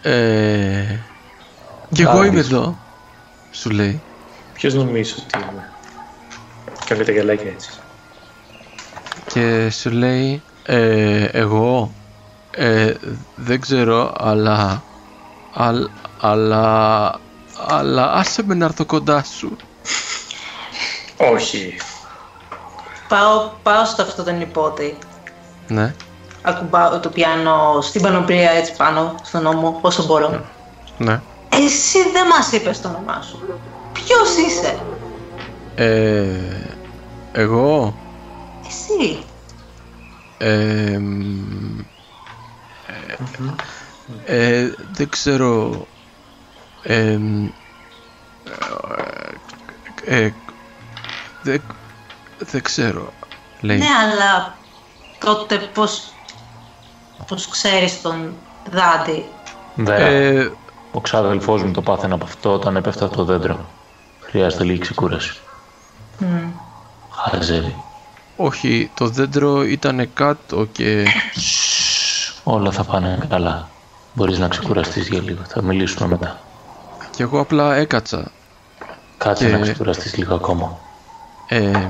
[0.01, 0.99] Ε,
[1.93, 2.29] κι εγώ Δάντης.
[2.29, 2.77] είμαι εδώ,
[3.51, 4.01] σου λέει.
[4.53, 5.69] Ποιος νομίζεις ότι είμαι;
[6.89, 7.69] Κάνει τα γυαλάκια έτσι.
[9.33, 11.93] Και σου λέει, ε, εγώ,
[12.51, 12.93] ε,
[13.35, 14.83] δεν ξέρω, αλλά,
[15.53, 15.89] αλ-
[16.21, 17.21] αλλά,
[17.67, 19.55] αλλά άσε με να έρθω κοντά σου.
[21.17, 21.77] Όχι.
[23.07, 24.97] Πάω, πάω στο αυτό τον υπότη.
[25.67, 25.93] Ναι.
[26.41, 30.45] Ακουμπάω το πιάνο στην πανοπλία έτσι πάνω στον ώμο όσο μπορώ.
[30.97, 31.21] Ναι.
[31.49, 33.59] Εσύ δεν μας είπες το όνομά σου.
[33.93, 34.79] Ποιος είσαι;
[35.75, 36.78] Ε,
[37.31, 37.93] εγώ,
[38.67, 39.23] Εσύ.
[40.37, 41.79] ε, μ,
[44.25, 45.87] ε, ε, δεν ξέρω,
[46.83, 47.45] ε, μ,
[50.05, 50.33] ε, ε,
[51.41, 51.61] δεν,
[52.37, 53.13] δεν ξέρω,
[53.61, 53.77] λέει.
[53.77, 54.57] Ναι, αλλά
[55.17, 56.13] τότε πώς,
[57.27, 58.33] πώς ξέρεις τον
[58.71, 59.25] Δάντη;
[59.75, 60.51] Βέρα, Ε,
[60.91, 63.65] ο ξάδελφός μου το πάθαινε από αυτό όταν έπεφτα από το δέντρο.
[64.19, 65.39] Χρειάζεται λίγη ξεκούραση.
[66.17, 66.51] Μμ.
[67.31, 67.75] Χαζεύει.
[68.37, 71.07] όχι, το δέντρο ήταν κάτω και...
[72.43, 73.69] Όλα θα πάνε καλά.
[74.13, 75.41] Μπορείς να ξεκουραστείς για λίγο.
[75.47, 76.39] Θα μιλήσουμε μετά.
[77.15, 78.31] και εγώ απλά έκατσα.
[79.17, 80.77] Κάτσε Και- να ξεκουραστείς λίγο ακόμα.
[81.47, 81.89] Ε, μ,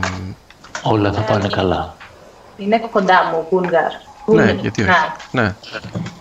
[0.83, 1.95] Όλα θα πάνε καλά.
[2.57, 3.91] Είναι κοντά μου, Γκούλγαρ.
[4.25, 4.91] ναι, γιατί όχι.
[5.31, 5.55] Ναι,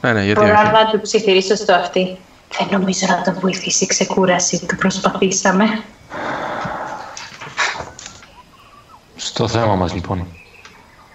[0.00, 0.70] ναι, ναι, γιατί Μπορώ όχι.
[0.72, 2.18] να του ψιθυρίσω στο αυτή.
[2.58, 4.66] Δεν νομίζω να τον βοηθήσει η ξεκούραση.
[4.66, 5.64] Το προσπαθήσαμε.
[9.20, 10.26] Στο θέμα μας λοιπόν.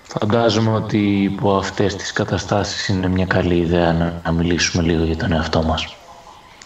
[0.04, 5.18] Φαντάζομαι ότι υπό αυτές τις καταστάσεις είναι μια καλή ιδέα να, να μιλήσουμε λίγο για
[5.18, 5.96] τον εαυτό μας.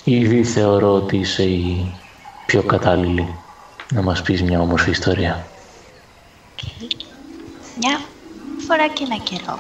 [0.04, 1.94] Ήδη θεωρώ ότι είσαι η
[2.46, 3.36] πιο κατάλληλη
[3.94, 5.48] να μας πεις μια όμορφη ιστορία.
[7.78, 8.00] Μια
[8.68, 9.60] φορά και ένα καιρό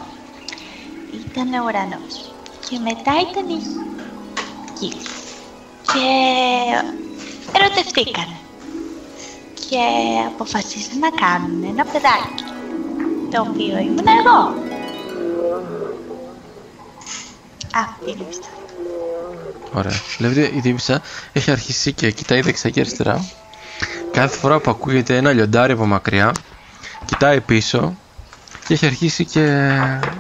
[1.12, 2.34] ήταν ο ουρανός
[2.70, 3.62] και μετά ήταν η
[4.80, 4.92] γη
[5.82, 6.08] και
[7.52, 8.47] ερωτευτήκαν
[9.70, 9.84] και
[10.28, 12.44] αποφασίσαν να κάνουν ένα παιδάκι
[13.32, 14.54] το οποίο ήμουν εγώ.
[17.74, 18.52] Αυτή είναι η πιστότητα.
[19.74, 20.00] Ωραία.
[20.18, 21.02] Βλέπετε, η Δήμησα
[21.34, 23.26] έχει αρχίσει και κοιτάει δεξιά και αριστερά.
[24.12, 26.32] Κάθε φορά που ακούγεται ένα λιοντάρι από μακριά,
[27.06, 27.98] κοιτάει πίσω
[28.68, 29.72] και έχει αρχίσει και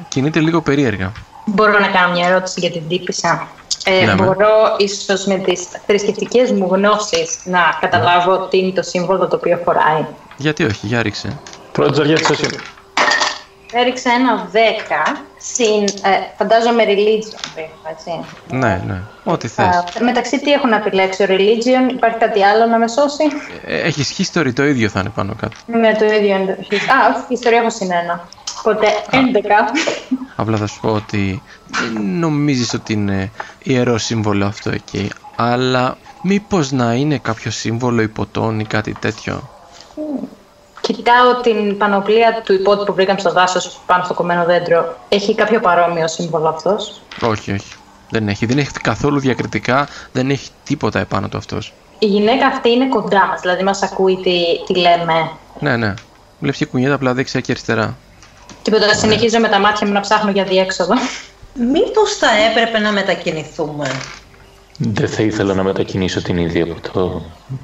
[0.07, 1.11] κινείται λίγο περίεργα.
[1.49, 3.47] Μπορώ να κάνω μια ερώτηση για την τύπησα.
[3.85, 4.23] Ε, Ναι, με.
[4.25, 9.61] μπορώ ίσως με τις θρησκευτικές μου γνώσεις να καταλάβω τι είναι το σύμβολο το οποίο
[9.65, 10.05] φοράει.
[10.37, 11.39] Γιατί όχι, για ρίξε.
[11.71, 12.57] Πρώτη ζαριά της Ασύνη.
[13.71, 18.11] Έριξα ένα 10 συν, ε, φαντάζομαι religion, περίπου, έτσι.
[18.49, 19.01] Ναι, ναι.
[19.23, 19.65] Ό,τι θες.
[19.65, 23.23] Α, μεταξύ τι έχω να επιλέξω, religion, υπάρχει κάτι άλλο να με σώσει;
[23.65, 25.55] Ε, Έχεις history το ίδιο θα είναι πάνω κάτω.
[25.65, 28.27] Με το ίδιο είναι το his- Α, όχι, ιστορία έχω συν ένα.
[28.59, 29.17] Οπότε 11.
[30.39, 33.31] Απλά θα σου πω ότι δεν νομίζεις ότι είναι
[33.63, 35.09] ιερό σύμβολο αυτό εκεί.
[35.35, 39.49] Αλλά μήπως να είναι κάποιο σύμβολο υποτών ή κάτι τέτοιο.
[40.81, 44.97] Κοιτάω την πανοπλία του υπότιτλου που βρήκαμε στο δάσος πάνω στο κομμένο δέντρο.
[45.09, 47.73] Έχει κάποιο παρόμοιο σύμβολο αυτός; Όχι, όχι.
[48.09, 48.45] Δεν έχει.
[48.45, 49.87] Δεν έχει καθόλου διακριτικά.
[50.11, 51.73] Δεν έχει τίποτα επάνω του αυτός.
[51.99, 54.33] Η γυναίκα αυτή είναι κοντά μας, δηλαδή μας ακούει τι,
[54.65, 55.31] τι λέμε.
[55.59, 55.93] Ναι, ναι.
[56.39, 57.97] Βλέπει και κουνιέται απλά δεξιά και αριστερά.
[58.61, 60.93] Τίποτα, συνεχίζω με τα μάτια μου να ψάχνω για διέξοδο.
[61.53, 63.91] Μήπως θα έπρεπε να μετακινηθούμε;
[64.77, 67.21] Δεν θα ήθελα να μετακινήσω την ίδια από το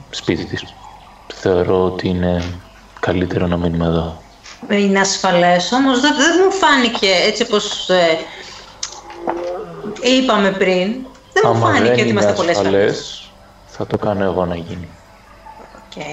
[0.09, 0.63] σπίτι της.
[1.33, 2.43] Θεωρώ ότι είναι
[2.99, 4.21] καλύτερο να μείνουμε εδώ.
[4.69, 8.17] Είναι ασφαλές, όμως δεν, δεν μου φάνηκε έτσι όπως ε,
[10.01, 10.91] είπαμε πριν.
[11.33, 12.71] Δεν μου Άμα φάνηκε δεν ότι είναι είμαστε πολλές φορές.
[12.71, 13.31] ασφαλές,
[13.65, 14.89] θα το κάνω εγώ να γίνει.
[15.75, 16.03] Οκ.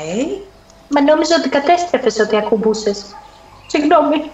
[0.88, 3.04] Μα νόμιζα ότι κατέστρεφες ότι ακουμπούσες.
[3.66, 4.30] Συγγνώμη.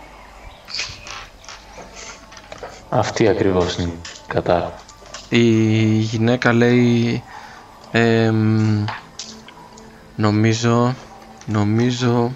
[2.88, 4.72] Αυτή ακριβώς είναι η κατά.
[5.28, 5.40] Η
[5.98, 7.22] γυναίκα λέει
[7.90, 8.84] εμ,
[10.16, 10.94] νομίζω
[11.46, 12.32] νομίζω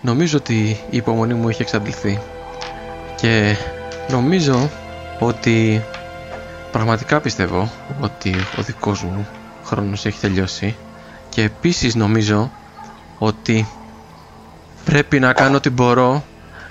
[0.00, 0.54] νομίζω ότι
[0.90, 2.18] η υπομονή μου έχει εξαντληθεί
[3.16, 3.56] και
[4.10, 4.70] νομίζω
[5.18, 5.82] ότι
[6.70, 9.26] πραγματικά πιστεύω ότι ο δικός μου
[9.64, 10.76] χρόνος έχει τελειώσει
[11.28, 12.50] και επίσης νομίζω
[13.18, 13.66] ότι
[14.84, 16.24] πρέπει να κάνω ό,τι μπορώ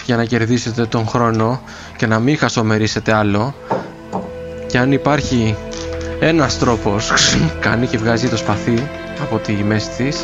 [0.08, 1.62] για να κερδίσετε τον χρόνο
[1.98, 3.56] και να μην χασομερίσετε άλλο.
[4.68, 5.56] Και αν υπάρχει
[6.20, 7.12] ένας τρόπος
[7.66, 8.88] κάνει και βγάζει το σπαθί
[9.22, 10.24] από τη μέση της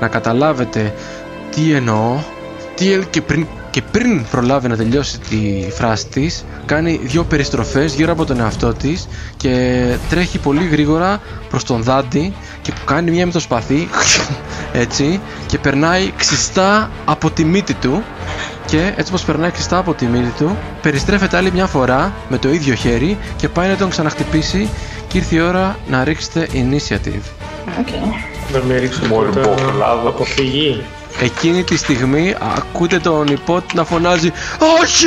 [0.00, 0.94] να καταλάβετε
[1.50, 2.18] τι εννοώ
[2.74, 7.94] τι, ε- και, πριν, και πριν προλάβει να τελειώσει τη φράση της κάνει δύο περιστροφές
[7.94, 13.26] γύρω από τον εαυτό της και τρέχει πολύ γρήγορα προς τον Δάντη και κάνει μια
[13.26, 13.88] με το σπαθί
[14.82, 18.02] έτσι και περνάει ξιστά από τη μύτη του
[18.74, 22.48] και έτσι πως περνάει ξιστά από τη μύτη του περιστρέφεται άλλη μια φορά με το
[22.52, 24.68] ίδιο χέρι και πάει να τον ξαναχτυπήσει
[25.08, 27.22] και ήρθε η ώρα να ρίξετε initiative.
[28.52, 30.08] Να μην ρίξω Μόνο πρώτα που προλάβω.
[30.08, 30.84] αποφυγή.
[31.20, 34.32] Εκείνη τη στιγμή ακούτε τον υπότη να φωνάζει
[34.82, 35.06] «Όχι!»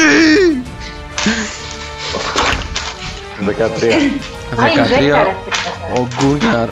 [3.46, 3.52] 13.
[4.56, 5.28] 13
[5.96, 6.72] ο Γκούναρ, 10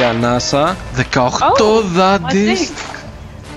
[0.00, 0.76] η Ανάσα,
[1.14, 2.68] 18 Ω, Δάντης μαζί.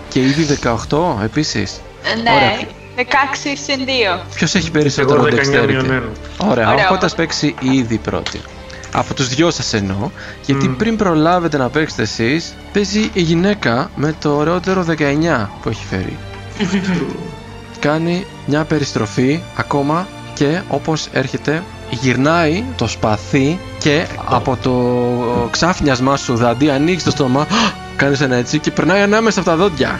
[0.10, 0.58] και ήδη
[0.90, 1.82] 18 επίσης.
[2.04, 2.60] Ε, Ναι, Ωραία.
[2.96, 4.26] 16 συν 2.
[4.36, 6.04] Ποιος έχει περισσότερο Εγώ 19 dexterity; μείον ένα.
[6.38, 6.86] Ωραία, Ωραία.
[6.86, 8.42] ο Κώτας παίξει ήδη πρώτη.
[8.96, 10.10] Από τους δυο σας εννοώ,
[10.46, 10.76] γιατί Μμ.
[10.76, 16.18] πριν προλάβετε να παίξετε εσείς, παίζει η γυναίκα με το ωραιότερο 19 που έχει φέρει.
[17.80, 26.36] Κάνει μια περιστροφή ακόμα και όπως έρχεται γυρνάει το σπαθί και από το ξάφνιασμά σου
[26.36, 27.48] δαντί ανοίξει το στόμα,
[27.96, 30.00] κάνεις ένα έτσι και περνάει ανάμεσα από τα δόντια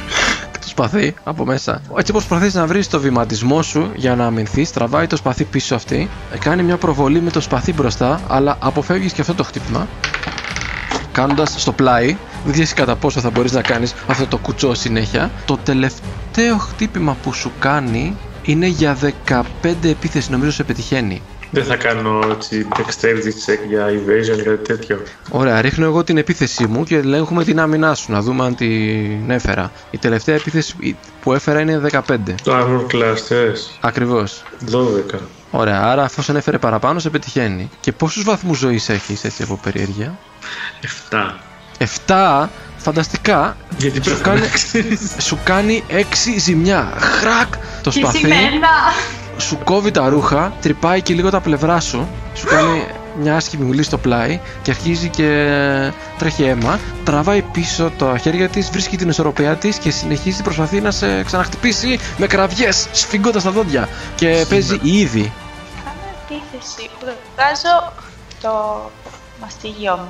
[0.52, 1.82] και το σπαθί από μέσα.
[1.98, 5.76] Έτσι όπως προσπαθείς να βρεις το βηματισμό σου για να αμυνθείς, τραβάει το σπαθί πίσω
[5.76, 9.88] αυτή, κάνει μια προβολή με το σπαθί μπροστά, αλλά αποφεύγεις και αυτό το χτύπημα
[11.14, 12.18] κάνοντας στο πλάι.
[12.44, 15.32] Δεν ξέρεις κατά πόσο θα μπορείς να κάνεις αυτό το κουτσό συνέχεια.
[15.46, 18.98] Το τελευταίο χτύπημα που σου κάνει είναι για
[19.28, 19.42] 15
[19.84, 21.22] επίθεση, νομίζω σε πετυχαίνει.
[21.54, 25.02] Δεν θα κάνω έτσι dexterity check για evasion ή κάτι τέτοιο.
[25.30, 29.30] Ωραία, ρίχνω εγώ την επίθεσή μου και ελέγχουμε την άμυνά σου, να δούμε αν την
[29.30, 29.72] έφερα.
[29.92, 32.00] Η τελευταία επίθεση που έφερα είναι 15.
[32.44, 34.44] Το armor class θες; Ακριβώς.
[34.72, 35.20] 12.
[35.52, 37.70] Ωραία, άρα αφού έφερε παραπάνω, σε πετυχαίνει.
[37.80, 40.18] Και πόσους βαθμούς ζωής έχεις έτσι από περιέργεια;
[41.10, 41.40] 7.
[42.08, 45.00] 7, φανταστικά, Γιατί σου πρέπει κάνει, να ξέρεις.
[45.20, 46.94] σου κάνει 6 ζημιά.
[46.98, 47.54] Χρακ!
[47.84, 48.70] Το Και σπαθί σημαίνα.
[49.38, 52.86] Σου κόβει τα ρούχα, τρυπάει και λίγο τα πλευρά σου, σου κάνει
[53.20, 55.28] μια άσχημη γουλή στο πλάι και αρχίζει και
[56.18, 56.80] τρέχει αίμα.
[57.04, 62.00] Τραβάει πίσω τα χέρια της, βρίσκει την ισορροπία της και συνεχίζει προσπαθεί να σε ξαναχτυπήσει
[62.18, 63.90] με κραυγές, σφίγγοντας τα δόντια.
[64.16, 65.32] Και παίζει ήδη.
[65.84, 66.90] Κάνω επίθεση.
[67.36, 67.94] Βγάζω
[68.42, 68.52] το
[69.42, 70.10] μαστίγιο μου.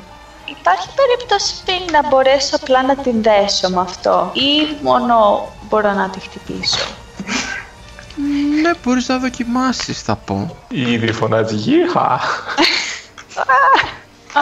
[0.59, 1.53] Υπάρχει περίπτωση
[1.91, 6.85] να μπορέσω απλά να την δέσω με αυτό ή μόνο μπορώ να τη χτυπήσω;
[8.61, 10.57] Ναι, μπορείς να δοκιμάσεις θα πω.
[10.69, 12.19] Ήδη φωνάζει γύχα.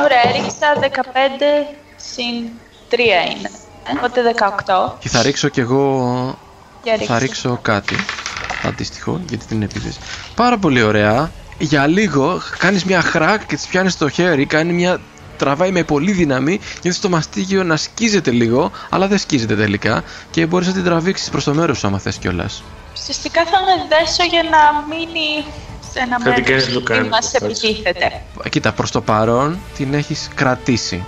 [0.04, 2.50] Ωραία, έριξα 15 συν
[2.90, 2.96] 3
[3.38, 3.50] είναι.
[3.98, 4.22] Οπότε
[4.66, 4.96] 18.
[5.00, 6.38] Και θα ρίξω κι εγώ
[6.84, 7.08] Για ρίξε.
[7.08, 7.96] Θα ρίξω κάτι
[8.64, 10.00] αντίστοιχο γιατί την επίθεση.
[10.36, 11.32] Πάρα πολύ ωραία.
[11.58, 15.00] Για λίγο κάνεις μια χράκ και τις πιάνεις στο χέρι, κάνει μια
[15.38, 20.46] τραβάει με πολύ δύναμη, νιώθεις το μαστίγιο να σκίζεται λίγο, αλλά δεν σκίζεται τελικά και
[20.46, 22.64] μπορείς να την τραβήξεις προς το μέρος σου άμα θες κιόλας.
[23.02, 25.46] Ουσιαστικά θα με δέσω για να μείνει
[25.92, 27.46] σε ένα Θα την κάνεις μέρος που λουκάνικο, μας έτσι.
[27.46, 28.22] επιτίθεται.
[28.50, 31.06] Κοίτα, προς το παρόν την έχεις κρατήσει.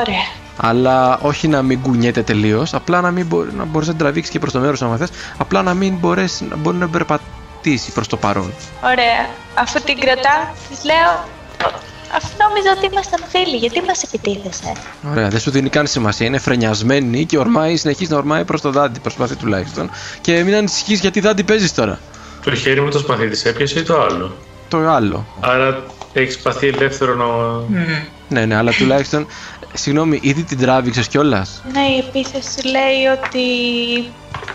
[0.00, 0.26] Ωραία.
[0.56, 4.32] Αλλά όχι να μην κουνιέται τελείως, απλά να, μην μπορεί, να μπορείς να την τραβήξεις
[4.32, 7.90] και προς το μέρος σου άμα θες, απλά να μην μπορέσει να μπορεί να περπατήσει
[7.92, 8.52] προς το παρόν.
[8.84, 9.28] Ωραία.
[9.54, 11.24] Αφού την κρατά, της λέω...
[12.16, 14.72] Αφού νόμιζα ότι ήμασταν φίλοι, γιατί μας επιτίθεσαι;
[15.10, 16.26] Ωραία, δεν σου δίνει καν σημασία.
[16.26, 18.98] Είναι φρενιασμένη και ορμάει, συνεχίζει να ορμάει προς το δάντη.
[19.00, 19.90] Προσπαθεί τουλάχιστον.
[20.20, 21.98] Και μην ανησυχείς γιατί δάντη παίζεις τώρα.
[22.44, 24.36] Το χέρι μου το σπαθί της έπιασε ή το άλλο;
[24.68, 25.26] Το άλλο.
[25.40, 27.24] Άρα έχεις σπαθί ελεύθερο να...
[28.28, 29.26] Ναι, ναι, αλλά τουλάχιστον.
[29.72, 33.40] Συγγνώμη, ήδη την τράβηξες κιόλας; Ναι, η επίθεση λέει ότι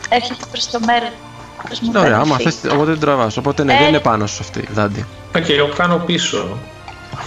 [0.10, 1.90] έρχεται προς το μέρος μου.
[1.90, 2.50] Ωραία, παίρνει άμα φύγει.
[2.50, 3.38] θες, οπότε την τραβάς.
[3.38, 3.78] Οπότε ναι, Ε.
[3.78, 5.06] δεν είναι πάνω σου αυτή, δάντη.
[5.38, 6.58] Α, και εγώ κάνω πίσω.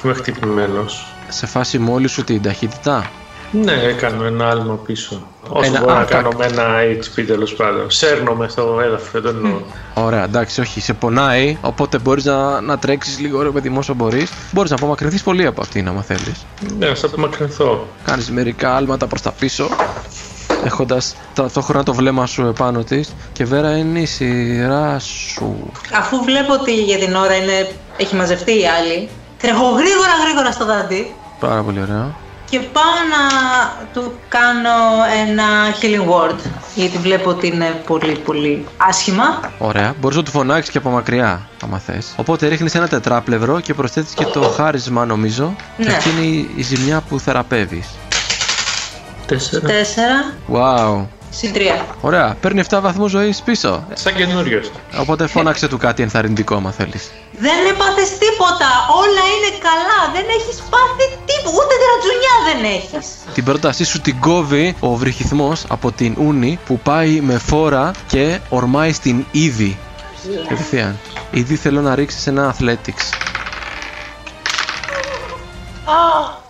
[0.04, 1.06] Αφού είμαι χτυπημένος.
[1.28, 3.10] Σε φάση μόλις σου την ταχύτητα;
[3.50, 5.26] Ναι, έκανα ένα άλμα πίσω.
[5.48, 7.90] Όσο Ένα- μπορώ α, να τα- κάνω με ένα HP τέλος πάντων.
[7.90, 9.60] Σέρνομαι στο έδαφος, δεν το εννοώ.
[9.94, 11.56] Ωραία, εντάξει, όχι, σε πονάει.
[11.60, 14.30] Οπότε μπορείς να, να τρέξεις λίγο ρε παιδί μου όσο μπορείς.
[14.52, 16.46] Μπορείς να απομακρυνθείς πολύ από αυτήν, άμα θέλεις.
[16.78, 17.86] Ναι, ας απομακρυνθώ.
[18.04, 19.68] Κάνεις μερικά άλματα προς τα πίσω.
[20.64, 23.14] Έχοντας ταυτόχρονα το βλέμμα σου επάνω της.
[23.32, 25.70] Και βέρα είναι η σειρά σου.
[25.94, 29.08] Αφού βλέπω ότι για την ώρα είναι, έχει μαζευτεί η άλλη,
[29.42, 32.14] τρέχω γρήγορα γρήγορα στο δάντη Πάρα πολύ ωραία.
[32.50, 33.22] και πάω να
[33.92, 34.70] του κάνω
[35.28, 35.44] ένα
[35.81, 36.37] healing word.
[36.74, 39.40] Γιατί βλέπω ότι είναι πολύ πολύ άσχημα.
[39.59, 39.94] Ωραία.
[40.00, 42.12] Μπορείς να του φωνάξεις και από μακριά, άμα θες.
[42.16, 45.55] Οπότε ρίχνεις ένα τετράπλευρο και προσθέτεις και το χάρισμα, νομίζω.
[45.76, 45.92] Και Ναι.
[45.94, 47.87] αυτή είναι η, η ζημιά που θεραπεύεις.
[49.26, 49.66] Τέσσερα.
[49.66, 51.05] Τέσσερα Wow.
[51.33, 51.87] Συν τρία.
[52.01, 52.37] Ωραία.
[52.40, 53.85] Παίρνει 7 βαθμούς ζωής πίσω.
[53.92, 54.61] Σαν καινούριο.
[54.99, 57.12] Οπότε φώναξε του κάτι ενθαρρυντικό, άμα θέλεις.
[57.38, 58.68] Δεν έπαθες τίποτα,
[59.03, 63.07] όλα είναι καλά, δεν έχεις πάθει τίποτα, ούτε ρατζουνιά δεν έχεις.
[63.35, 68.38] Την πρότασή σου την κόβει ο βρυχυθμός από την Ούνη που πάει με φόρα και
[68.49, 69.79] ορμάει στην Ήδη.
[70.49, 70.99] Κατευθείαν.
[71.31, 73.05] Ήδη θέλω να ρίξεις ένα athletics.
[75.85, 76.40] Ω,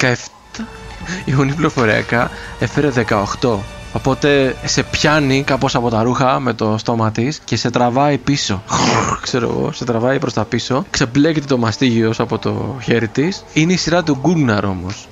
[0.00, 0.14] 17.
[1.24, 2.90] Η Ούνη πληροφοριακά έφερε
[3.40, 3.58] 18.
[3.92, 8.62] Οπότε σε πιάνει κάπως από τα ρούχα με το στόμα της και σε τραβάει πίσω.
[9.22, 10.84] Ξέρω εγώ, σε τραβάει προς τα πίσω.
[10.90, 13.44] Ξεμπλέκεται το μαστίγιο από το χέρι της.
[13.52, 15.08] Είναι η σειρά του Γκούναρ όμως.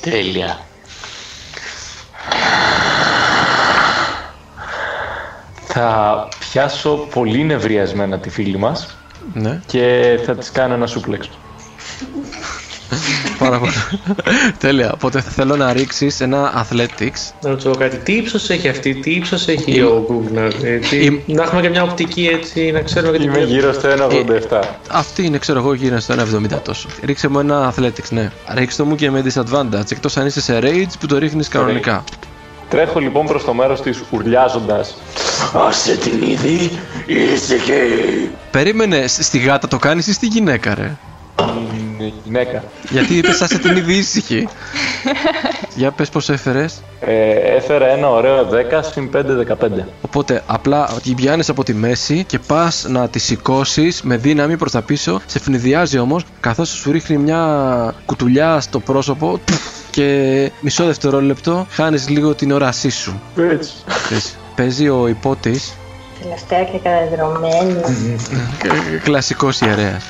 [0.00, 0.58] Τέλεια.
[5.64, 8.96] Θα πιάσω πολύ νευριασμένα τη φίλη μας
[9.32, 11.30] Ναι, και θα της κάνω ένα σούπλεξ.
[13.38, 13.72] Πάρα πολύ.
[14.58, 14.92] Τέλεια.
[14.94, 17.32] Οπότε θέλω να ρίξεις ένα athletics.
[17.40, 21.04] Να ρωτήσω κάτι, τι ύψος έχει αυτή, τι ύψος έχει Είμαι- ο Google, ε, τι-
[21.04, 23.38] Είμαι- να έχουμε και μια οπτική έτσι, να ξέρουμε γιατί.
[23.38, 24.60] Είμαι γύρω στο 1,87.
[24.90, 26.88] Αυτή είναι, ξέρω εγώ, γύρω στο 1,70 τόσο.
[27.04, 28.30] Ρίξε μου ένα athletics, ναι.
[28.54, 32.04] Ρίξε το μου και με disadvantage, εκτός αν είσαι σε rage που το ρίχνεις κανονικά.
[32.68, 34.94] Τρέχω λοιπόν προς το μέρος της ουρλιάζοντας.
[35.68, 36.70] Άσε την ήδη,
[37.06, 37.72] ήσυχη.
[38.50, 40.96] Περίμενε, σ- στη γάτα το κάνεις ή στη γυναίκα, ρε;
[42.00, 42.64] Είναι γυναίκα.
[42.90, 44.48] Γιατί είπες άσε την ήδη ήσυχη.
[45.76, 46.82] Για πες πως έφερες.
[47.00, 49.84] Ε, έφερα ένα ωραίο 10 συν 5, 15.
[50.00, 54.72] Οπότε απλά την πιάνεις από τη μέση και πας να τη σηκώσεις με δύναμη προς
[54.72, 55.20] τα πίσω.
[55.26, 59.40] Σε φνηδιάζει όμως καθώς σου ρίχνει μια κουτουλιά στο πρόσωπο
[59.90, 63.20] και μισό δευτερόλεπτο χάνεις λίγο την όρασή σου.
[63.36, 63.70] Έτσι.
[64.04, 65.72] Ξέρεις, Παίζει ο υπότης,
[66.22, 67.80] Τελευταία και καταδρομένη.
[69.02, 70.04] κλασικός ιερέας.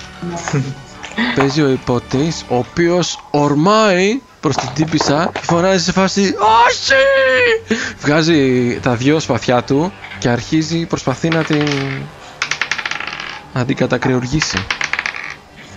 [1.35, 6.20] Παίζει ο υπότης, ο οποίος ορμάει προς την τύπησα και φωνάζει σε φάση
[6.68, 6.94] «Όχι!»
[8.00, 11.68] Βγάζει τα δυο σπαθιά του και αρχίζει, προσπαθεί να την...
[13.52, 14.64] να την κατακρεουργήσει.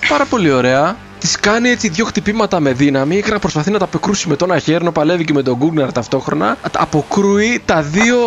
[0.07, 0.97] Πάρα πολύ ωραία.
[1.19, 3.15] Της κάνει έτσι δύο χτυπήματα με δύναμη.
[3.17, 6.57] Ήκρα προσπαθεί να τα αποκρούσει με τον αχέρνο, παλεύει και με τον Γκούγναρ ταυτόχρονα.
[6.71, 8.19] Τα Αποκρούει τα δύο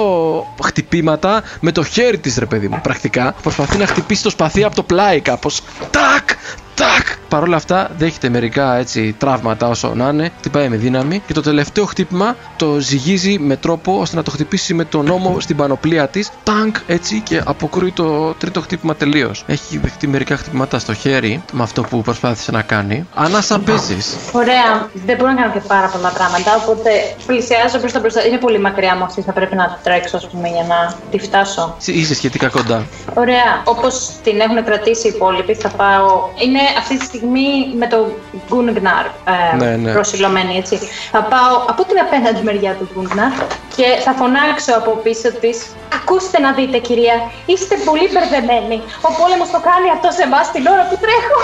[0.63, 2.81] χτυπήματα με το χέρι της, ρε παιδί μου.
[2.83, 5.61] Πρακτικά προσπαθεί να χτυπήσει το σπαθί από το πλάι κάπως.
[5.91, 6.29] Τάκ!
[6.77, 7.07] Τάκ!
[7.29, 11.41] Παρ' όλα αυτά δέχεται μερικά έτσι τραύματα όσο να είναι, χτυπάει με δύναμη και το
[11.41, 16.09] τελευταίο χτύπημα το ζυγίζει με τρόπο ώστε να το χτυπήσει με τον νόμο στην πανοπλία
[16.09, 16.31] της.
[16.43, 19.45] Τάγκ έτσι και αποκρούει το τρίτο χτύπημα τελείως.
[19.47, 23.07] Έχει δεχτεί μερικά χτυπήματα στο χέρι με αυτό που προσπάθησε να κάνει.
[23.15, 24.17] Ανάσα παίζεις.
[24.33, 24.89] Ωραία.
[25.07, 26.91] Δεν μπορώ να κάνω και πάρα πολλά πράγματα, οπότε
[27.27, 28.27] πλησιάζω προς τα μπροστά.
[28.27, 31.77] Είναι πολύ μακριά μου αυτή, θα πρέπει να τρέξω, ας πούμε, για να τη φτάσω.
[31.85, 32.87] Είσαι σχετικά κοντά.
[33.15, 33.63] Ωραία.
[33.65, 36.29] Όπως την έχουν κρατήσει οι υπόλοιποι, θα πάω.
[36.45, 37.49] Είναι αυτή τη στιγμή
[37.79, 37.99] με το
[38.51, 39.05] Gunnar
[39.53, 39.93] ε, Ναι, ναι.
[39.93, 40.79] προσιλωμένη, έτσι.
[41.11, 43.45] Θα πάω από την απέναντι μεριά του Gunnar
[43.77, 45.67] και θα φωνάξω από πίσω της.
[45.95, 48.77] Ακούστε να δείτε, κυρία, είστε πολύ μπερδεμένοι.
[49.09, 51.39] Ο πόλεμος το κάνει αυτό σε εμάς την ώρα που τρέχω.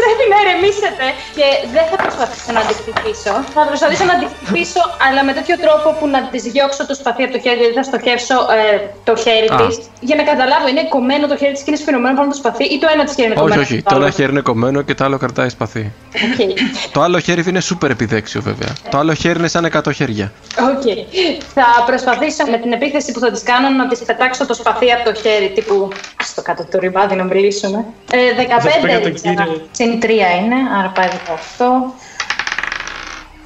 [0.00, 1.06] Πρέπει να ηρεμήσετε.
[1.36, 3.32] Και δεν θα προσπαθήσω να τη χτυπήσω.
[3.56, 7.22] Θα προσπαθήσω να τη χτυπήσω, αλλά με τέτοιο τρόπο που να της διώξω το σπαθί
[7.26, 8.62] από το χέρι, δηλαδή θα στοχεύσω ε,
[9.08, 9.56] το χέρι Α.
[9.60, 9.74] της.
[10.08, 12.64] Για να καταλάβω, είναι κομμένο το χέρι της και είναι σφυρωμένο πάνω από το σπαθί,
[12.74, 13.62] ή το ένα της χέρι είναι Όχι, κομμένο.
[13.66, 13.76] όχι.
[13.80, 14.04] στο Το άλλο.
[14.04, 15.84] ένα χέρι είναι κομμένο και το άλλο κρατάει σπαθί.
[16.26, 16.38] Οκ.
[16.94, 18.70] Το άλλο χέρι είναι σούπερ επιδέξιο βέβαια.
[18.90, 20.26] Το άλλο χέρι είναι σαν 100 χέρια.
[20.70, 20.86] Οκ.
[21.54, 25.04] Θα προσπαθήσω με την επίθεση που θα της κάνω να της πετάξω το σπαθί από
[25.04, 25.48] το χέρι.
[25.54, 25.88] Τύπου.
[26.22, 27.84] Στο κάτω το ρημάδι να μιλήσουμε.
[28.12, 29.34] Ε, 15 το ήξερα.
[29.44, 29.68] κύριο.
[29.70, 31.08] Συν 3 είναι, άρα πάει
[31.58, 31.64] 18.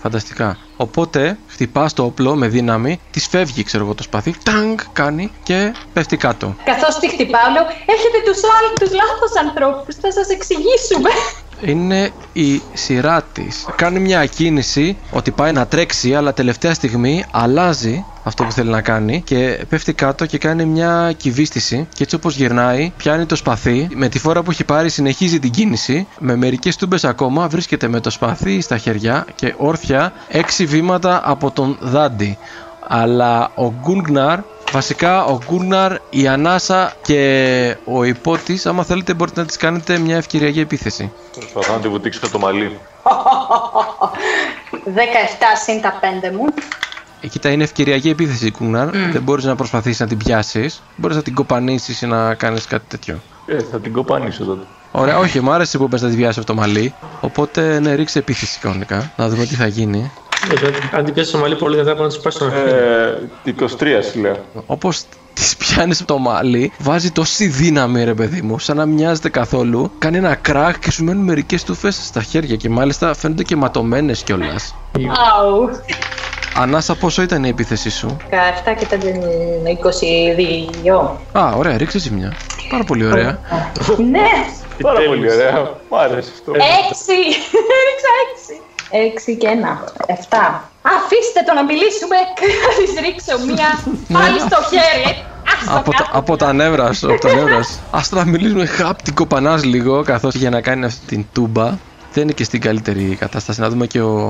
[0.02, 0.58] Φανταστικά.
[0.76, 5.72] Οπότε χτυπάς το όπλο με δύναμη, της φεύγει ξέρω εγώ το σπαθί, τάγκ κάνει και
[5.92, 6.56] πέφτει κάτω.
[6.64, 9.94] Καθώς τη χτυπάω, λέω: Έχετε τους άλλου, τους λάθος ανθρώπους.
[9.94, 11.10] Θα σας εξηγήσουμε.
[11.66, 13.66] Είναι η σειρά της.
[13.76, 18.80] Κάνει μια κίνηση ότι πάει να τρέξει, αλλά τελευταία στιγμή αλλάζει αυτό που θέλει να
[18.80, 21.88] κάνει και πέφτει κάτω και κάνει μια κυβίστηση.
[21.94, 23.88] Και έτσι όπως γυρνάει, πιάνει το σπαθί.
[23.94, 26.06] Με τη φόρα που έχει πάρει, συνεχίζει την κίνηση.
[26.18, 31.50] Με μερικές τούμπες ακόμα βρίσκεται με το σπαθί στα χέρια και όρθια έξι βήματα από
[31.50, 32.38] τον Δάντι.
[32.88, 34.38] Αλλά ο Γκούνγναρ
[34.74, 40.16] Βασικά ο Γκούρναρ, η Ανάσα και ο υπότης, άμα θέλετε μπορείτε να τις κάνετε μια
[40.16, 41.12] ευκαιριακή επίθεση.
[41.36, 42.78] Προσπαθώ να τη βουτήξω το μαλλί.
[43.02, 43.08] 17
[45.64, 46.44] συν τα 5 μου.
[47.20, 48.88] Ε, κοίτα, είναι ευκαιριακή επίθεση, Γκούρναρ.
[48.90, 50.82] Δεν μπορείς να προσπαθήσεις να την πιάσεις.
[50.96, 53.20] Μπορείς να την κοπανίσεις ή να κάνεις κάτι τέτοιο.
[53.46, 54.66] Ε, θα την κοπανίσω τότε.
[54.92, 56.94] Ωραία, όχι, μου άρεσε που πες να την πιάσεις από το μαλλί.
[57.20, 59.12] Οπότε, ναι, ρίξε επίθεση κανονικά.
[59.16, 60.10] Να δούμε τι θα γίνει.
[60.50, 62.60] Ε, Αν την πιάσεις το μαλλί πολύ δυνατά, μπορεί να τη πάσει τον αρχή.
[63.44, 64.36] Ε, 23 σου λέω.
[64.66, 65.02] Όπως
[65.34, 69.90] τη πιάνεις από το μάλι, βάζει τόση δύναμη, ρε παιδί μου, σαν να μοιάζεται καθόλου.
[69.98, 74.22] Κάνει ένα κράκ και σου μένουν μερικές τούφε στα χέρια και μάλιστα φαίνονται και ματωμένες
[74.22, 74.74] κιόλας.
[75.40, 75.70] Αου.
[76.56, 78.34] Ανάσα, πόσο ήταν η επίθεσή σου; 17
[78.78, 78.86] και
[81.32, 81.38] 22.
[81.38, 82.32] Α, ωραία, ρίξε ζημιά.
[82.70, 83.38] Πάρα πολύ ωραία.
[84.10, 84.28] Ναι,
[84.82, 85.70] Πάρα πολύ ωραία.
[85.90, 86.52] Μ' άρεσε αυτό.
[86.52, 86.56] 6!
[87.78, 88.12] Έριξα
[88.60, 88.73] 6.
[88.90, 89.78] 6 και 1.
[90.06, 90.60] 7.
[90.82, 92.16] Αφήστε το να μιλήσουμε.
[92.62, 93.70] Θα τη ρίξω μία
[94.12, 95.24] πάλι στο χέρι.
[95.52, 96.18] Άστο από, τα, κάτω.
[96.18, 97.78] από τα νεύρα σου, από τα νεύρα σου.
[97.90, 101.64] Ας τώρα μιλήσουμε χαπ την κοπανάς λίγο, καθώς για να κάνει αυτή την τούμπα.
[102.12, 103.60] Δεν είναι και στην καλύτερη κατάσταση.
[103.60, 104.20] Να δούμε και ο,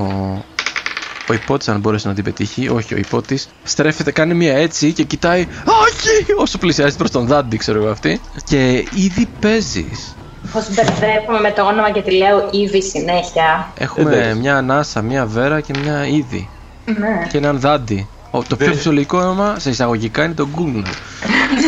[1.29, 2.69] ο υπότης αν μπορέσει να την πετύχει.
[2.69, 5.47] Όχι, ο υπότης στρέφεται, κάνει μία έτσι και κοιτάει.
[5.65, 6.33] Όχι!
[6.37, 8.21] Όσο πλησιάζει προς τον Δάντη, ξέρω εγώ αυτή.
[8.45, 10.14] Και ήδη παίζεις.
[10.55, 13.71] Πώς μπερδεύομαι με το όνομα και τη λέω ήδη συνέχεια.
[13.77, 14.39] Έχουμε Εντάξει.
[14.39, 16.49] μια ανάσα, μια βέρα και μια ήδη.
[16.85, 17.27] Ναι.
[17.31, 18.09] Και έναν Δάντη.
[18.31, 20.83] Ο- Το πιο φυσιολογικό όνομα σε εισαγωγικά είναι το Google.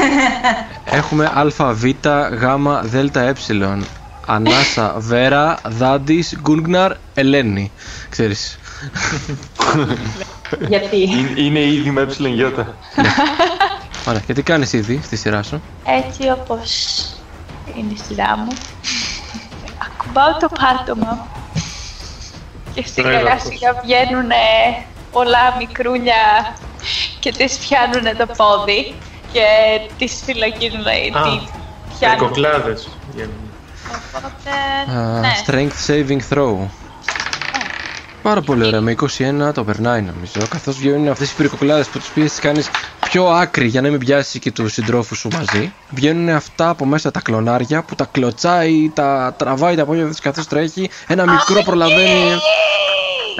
[1.00, 2.46] Έχουμε Α, Β, Γ,
[2.84, 3.34] Δ, Ε.
[4.26, 7.72] Ανάσα, Βέρα, Δάντης, Γκούνγναρ, Ελένη.
[8.10, 8.60] Ξέρεις.
[10.70, 12.44] Γιατί; Είναι- Είναι ήδη με ΕΙ.
[14.08, 14.22] Ωραία.
[14.26, 16.72] Και τι κάνεις ήδη στη σειρά σου; Έτσι όπως
[17.78, 18.52] είναι η σειρά μου.
[19.86, 21.28] Ακουμπάω το πάτωμα
[22.74, 24.32] και σιγά σιγά βγαίνουν
[25.12, 26.56] πολλά μικρούλια
[27.20, 28.96] και τις πιάνουν το πόδι
[29.32, 29.46] και
[29.98, 31.48] τις φυλακίζουν, Α, τι
[32.00, 32.18] πιάνουν.
[32.18, 32.78] Περικοκλάδε.
[34.16, 35.32] Οπότε, Α, ναι.
[35.46, 36.56] Strength saving throw.
[38.22, 38.82] Πάρα πολύ ωραία.
[38.82, 40.48] Με 21 το περνάει νομίζω.
[40.50, 42.70] Καθώς βγαίνουν αυτές οι πυρικοκλάδε που τους πήγε τι κάνεις
[43.10, 45.74] πιο άκρη για να μην πιάσει και τους συντρόφους σου μαζί.
[45.90, 50.48] Βγαίνουν αυτά από μέσα τα κλονάρια που τα κλωτσάει, τα τραβάει τα πόδια της καθώς
[50.48, 50.90] τρέχει.
[51.08, 52.40] Ένα μικρό προλαβαίνει.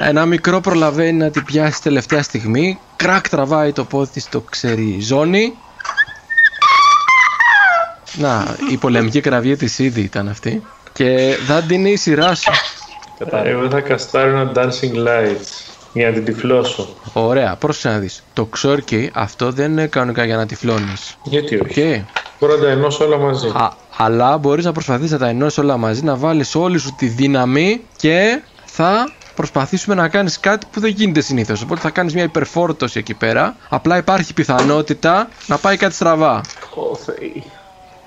[0.00, 2.78] Ένα μικρό προλαβαίνει να την πιάσει τελευταία στιγμή.
[2.96, 5.54] Κρακ τραβάει το πόδι της στο ξεριζώνει.
[8.14, 10.62] Να, η πολεμική κραυγή της ήδη ήταν αυτή.
[10.92, 12.50] Και δεν είναι η σειρά σου.
[13.44, 16.88] Εγώ θα καστάρω ένα Dancing Lights για να την τυφλώσω.
[17.12, 18.22] Ωραία, πρόσεχε να δεις.
[18.32, 21.16] Το ξόρκι αυτό δεν είναι κανονικά για να τυφλώνεις.
[21.22, 22.04] Γιατί όχι; Okay.
[22.40, 23.48] Μπορώ να τα ενώσω όλα μαζί.
[23.48, 27.06] Α, αλλά μπορείς να προσπαθήσεις να τα ενώσεις όλα μαζί, να βάλεις όλη σου τη
[27.06, 31.62] δύναμη και θα προσπαθήσουμε να κάνεις κάτι που δεν γίνεται συνήθως.
[31.62, 33.56] Οπότε θα κάνεις μια υπερφόρτωση εκεί πέρα.
[33.68, 36.40] Απλά υπάρχει πιθανότητα να πάει κάτι στραβά.
[36.74, 37.42] Ω Θεή.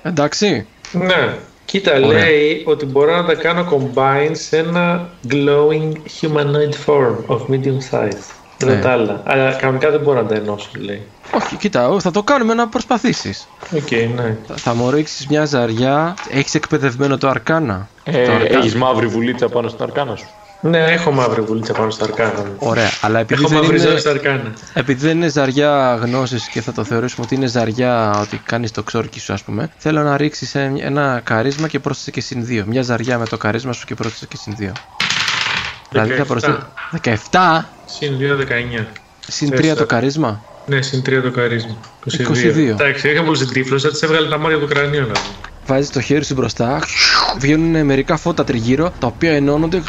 [0.03, 0.67] Εντάξει.
[0.91, 1.35] Ναι.
[1.71, 2.07] Κοίτα, Ωραία.
[2.25, 5.91] λέει ότι μπορώ να τα κάνω combine σε ένα glowing
[6.21, 8.21] humanoid form of medium size.
[8.57, 8.79] Και Ναι.
[8.79, 9.21] τα άλλα.
[9.25, 11.01] Αλλά κανονικά δεν μπορώ να τα ενώσω, λέει.
[11.31, 13.47] Όχι, κοίτα, θα το κάνουμε να προσπαθήσεις.
[13.75, 14.37] Οκ, ναι.
[14.47, 16.15] Θα, θα μου ρίξεις μια ζαριά.
[16.29, 17.87] Έχεις εκπαιδευμένο το αρκάνα.
[18.03, 18.57] Ε, το αρκάνα.
[18.59, 20.25] Έχεις μαύρη βουλίτσα πάνω στην arcana σου.
[20.63, 22.55] Ναι, έχω μαύρη βουλίτσα πάνω στα arcana μου.
[22.57, 24.53] Ωραία, αλλά επειδή Έχω δεν, μαύρη ζώνη είναι, στα arcana.
[24.73, 28.83] επειδή δεν είναι ζαριά γνώσης και θα το θεωρήσουμε ότι είναι ζαριά ότι κάνεις το
[28.83, 32.63] ξόρκι σου, ας πούμε, θέλω να ρίξεις ένα charisma και πρόσθεσε και συν 2.
[32.65, 34.71] Μια ζαριά με το charisma σου και πρόσθεσε και συν 2.
[35.89, 36.27] Δηλαδή θα 17.
[36.27, 36.57] προσθέσει.
[37.31, 38.85] 17 Συν 2, 19.
[39.27, 39.75] συν 3 Τέσσερα.
[39.75, 41.75] το καρίσμα; Ναι, συν 3 το καρίσμα.
[42.05, 42.27] 22.
[42.27, 42.57] 22.
[42.69, 45.21] Εντάξει, είχα πολύ τύφλο, θα της έβγαλε τα μάτια του κρανίου να δω.
[45.71, 46.79] Βάζει το χέρι σου μπροστά,
[47.39, 49.81] βγαίνουν μερικά φώτα τριγύρω, τα οποία ενώνονται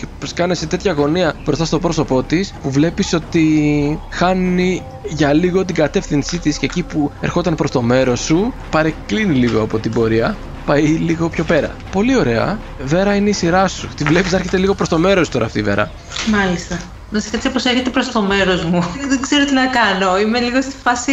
[0.00, 5.64] και σκάνε σε τέτοια γωνία μπροστά στο πρόσωπό της, που βλέπεις ότι χάνει για λίγο
[5.64, 9.92] την κατεύθυνσή της και εκεί που ερχόταν προς το μέρος σου, παρεκκλίνει λίγο από την
[9.92, 10.36] πορεία.
[10.66, 11.76] Πάει λίγο πιο πέρα.
[11.92, 12.58] Πολύ ωραία.
[12.84, 13.88] Βέρα είναι η σειρά σου.
[13.96, 15.90] Τη βλέπεις να έρχεται λίγο προς το μέρος τώρα αυτή η Βέρα.
[16.26, 16.80] Μάλιστα.
[17.10, 18.84] Να σε έτσι πως έρχεται προς το μέρος μου.
[19.08, 20.18] Δεν ξέρω τι να κάνω.
[20.18, 21.12] Είμαι λίγο στη φάση...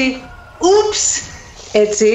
[0.60, 1.22] Ούψ!
[1.72, 2.08] Έτσι.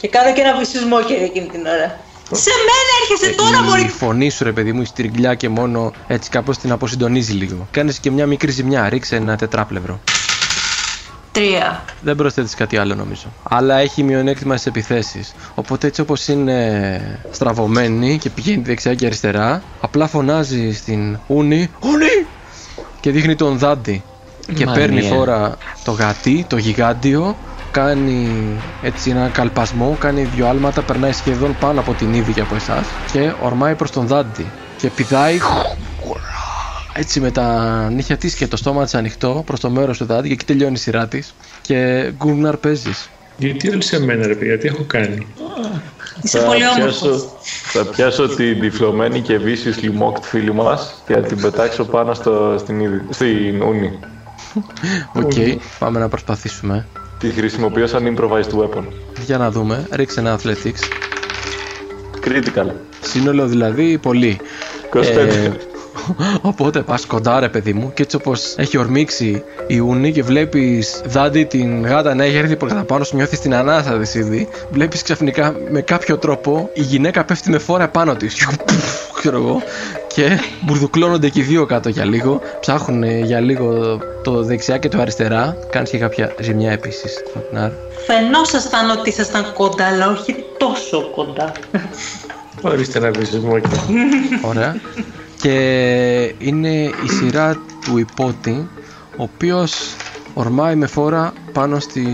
[0.00, 1.98] Και κάνω και ένα βυσισμό και εκείνη την ώρα.
[2.32, 3.88] Σε μένα έρχεσαι τώρα, η μωρή!
[3.88, 7.68] φωνή σου, ρε παιδί μου, η στριγκλιά και μόνο έτσι κάπως την αποσυντονίζει λίγο.
[7.70, 8.88] Κάνεις και μια μικρή ζημιά.
[8.88, 10.00] Ρίξε ένα τετράπλευρο.
[11.32, 11.84] Τρία.
[12.00, 13.26] Δεν προσθέτεις κάτι άλλο νομίζω.
[13.42, 15.34] Αλλά έχει μειονέκτημα στις επιθέσεις.
[15.54, 22.26] Οπότε έτσι όπως είναι στραβωμένη και πηγαίνει δεξιά και αριστερά, απλά φωνάζει στην Ούνη Ούνη!
[23.00, 24.02] Και δείχνει τον Δάντη.
[24.54, 24.80] Και Μανία.
[24.80, 27.36] παίρνει φόρα το γατί, το γιγάντιο,
[27.70, 32.88] κάνει έτσι ένα καλπασμό, κάνει δύο άλματα, περνάει σχεδόν πάνω από την ίδια από εσάς
[33.04, 34.52] και ορμάει προς τον Δάντη.
[34.76, 35.38] Και πηδάει
[36.92, 40.26] έτσι με τα νύχια της και το στόμα της ανοιχτό προς το μέρος του Δάντη
[40.28, 41.34] και εκεί τελειώνει η σειρά της.
[41.60, 43.10] Και γκούναρ παίζεις.
[43.36, 45.26] Γιατί όλοι σε μένα, ρε παιδιά, τι έχω κάνει;
[46.22, 47.28] Είσαι Θα πολύ πιάσω, όμορφος.
[47.72, 52.56] θα πιάσω την τυφλωμένη και βίσιους λιμόκτ φίλη μας και θα την πετάξω πάνω στο,
[52.58, 53.98] στην, είδη- στην ούνη.
[55.12, 55.32] Οκ,
[55.78, 56.86] πάμε να προσπαθήσουμε.
[57.18, 58.84] Τη χρησιμοποιώ σαν improvised weapon.
[59.24, 59.86] Για να δούμε.
[59.90, 60.82] Ρίξε ένα athletics.
[62.24, 62.70] Critical.
[63.00, 64.40] Σύνολο δηλαδή πολύ.
[64.94, 65.00] 25.
[65.02, 65.50] Ε,
[66.40, 71.00] οπότε πας κοντά ρε παιδί μου και έτσι όπως έχει ορμήξει η Ούνη και βλέπεις
[71.06, 74.48] Δάντη την γάτα να έχει έρθει προς τα πάνω σου νιώθεις την ανάσα της ήδη
[74.70, 78.48] βλέπεις ξαφνικά με κάποιο τρόπο η γυναίκα πέφτει με φόρα πάνω της
[79.14, 79.62] ξέρω εγώ
[80.14, 85.00] και μπουρδουκλώνονται και οι δύο κάτω για λίγο ψάχνουν για λίγο το δεξιά και το
[85.00, 87.70] αριστερά κάνεις και κάποια ζημιά επίσης Φωτεινάρ.
[88.06, 91.52] Φαινόσασταν ότι ήσασταν κοντά, αλλά όχι τόσο κοντά.
[92.62, 93.68] Ορίστε ένα βυσισμό εκεί.
[94.42, 94.80] Ωραία.
[95.40, 98.68] Και είναι η σειρά του υπότη,
[99.16, 99.74] ο οποίος
[100.34, 102.08] ορμάει με φόρα πάνω στην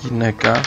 [0.00, 0.60] γυναίκα.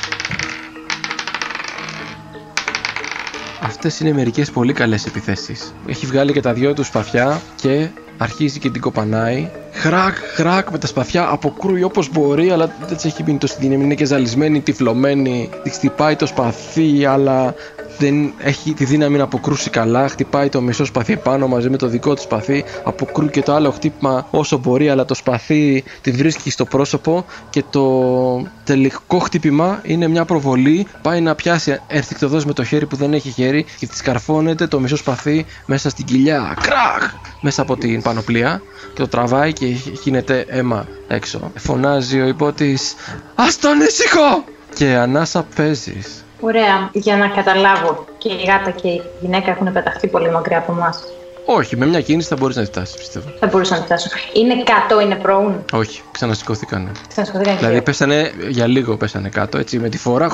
[3.61, 5.73] Αυτές είναι μερικές πολύ καλές επιθέσεις.
[5.85, 7.87] Έχει βγάλει και τα δυο τους σπαθιά και
[8.21, 9.49] αρχίζει και την κοπανάει.
[9.71, 13.83] Χρακ, χρακ με τα σπαθιά, αποκρούει όπως μπορεί, αλλά δεν της έχει μείνει τόση δύναμη.
[13.83, 15.49] Είναι και ζαλισμένη, τυφλωμένη.
[15.63, 17.53] Της χτυπάει το σπαθί, αλλά
[17.97, 20.07] δεν έχει τη δύναμη να αποκρούσει καλά.
[20.07, 22.63] Χτυπάει το μισό σπαθί πάνω μαζί με το δικό του σπαθί.
[22.83, 27.63] Αποκρούει και το άλλο χτύπημα όσο μπορεί, αλλά το σπαθί τη βρίσκει στο πρόσωπο και
[27.69, 30.87] το τελικό χτύπημα είναι μια προβολή.
[31.01, 34.79] Πάει να πιάσει ερθικτοδός με το χέρι που δεν έχει χέρι και τη καρφώνεται το
[34.79, 36.57] μισό σπαθί μέσα στην κοιλιά.
[36.61, 37.20] Κραχ!
[37.41, 38.61] Μέσα από την πανοπλία
[38.93, 39.65] και το τραβάει και
[40.03, 41.51] γίνεται αίμα έξω.
[41.55, 42.93] Φωνάζει ο υπότης
[43.35, 44.43] «Ας τον ήσυχο!»
[44.75, 46.23] και ανάσα παίζεις.
[46.39, 48.05] Ωραία, για να καταλάβω.
[48.17, 51.03] Και η γάτα και η γυναίκα έχουν πεταχτεί πολύ μακριά από εμάς.
[51.45, 53.25] Όχι, με μια κίνηση θα μπορείς να τη φτάσεις, πιστεύω.
[53.39, 54.09] Θα μπορούσα να φτάσω.
[54.33, 55.55] Είναι κάτω, είναι πρone.
[55.73, 56.91] Όχι, ξανασηκώθηκαν.
[57.07, 57.83] Ξανασχολήθηκαν και Δηλαδή δύο.
[57.83, 60.29] πέσανε για λίγο πέσανε κάτω, έτσι με τη φορά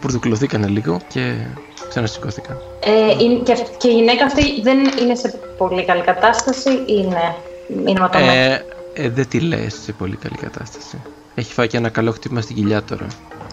[0.00, 1.34] μπουρδουκλωθήκανε λίγο και
[1.88, 2.56] ξανασηκώθηκαν.
[2.80, 5.28] Ε, είναι- και, αυ- και η γυναίκα αυτή δεν είναι σε
[5.58, 6.70] πολύ καλή κατάσταση.
[6.86, 7.34] Είναι,
[7.86, 8.36] είναι ματωμένη.
[8.36, 8.64] Ε,
[8.94, 11.02] ε, δεν τη λες σε πολύ καλή κατάσταση.
[11.34, 13.06] Έχει φάει και ένα καλό χτύπημα στην κοιλιά τώρα.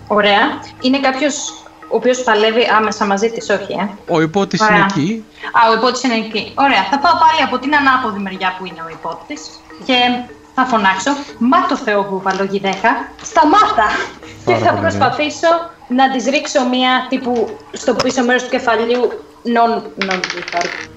[0.07, 0.39] Ωραία.
[0.81, 1.49] Είναι κάποιος
[1.91, 4.75] ο οποίος παλεύει άμεσα μαζί της, όχι, ε; Ο υπότης Ωραία.
[4.75, 5.25] είναι εκεί.
[5.53, 6.51] Α, ο υπότης είναι εκεί.
[6.55, 9.41] Ωραία, θα πάω πάλι από την ανάποδη μεριά που είναι ο υπότης
[9.86, 9.93] και
[10.56, 11.12] θα φωνάξω.
[11.38, 12.89] Μα το Θεό που βάλω γυναίκα,
[13.22, 13.88] σταμάτα!
[14.45, 15.47] και Πάρα θα πολύ προσπαθήσω
[15.88, 19.10] να της ρίξω μία τύπου στο πίσω μέρος του κεφαλιού
[19.45, 20.20] non, non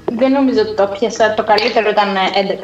[0.05, 1.35] Δεν νομίζω ότι το πιάσα.
[1.35, 2.21] Το καλύτερο ήταν ε,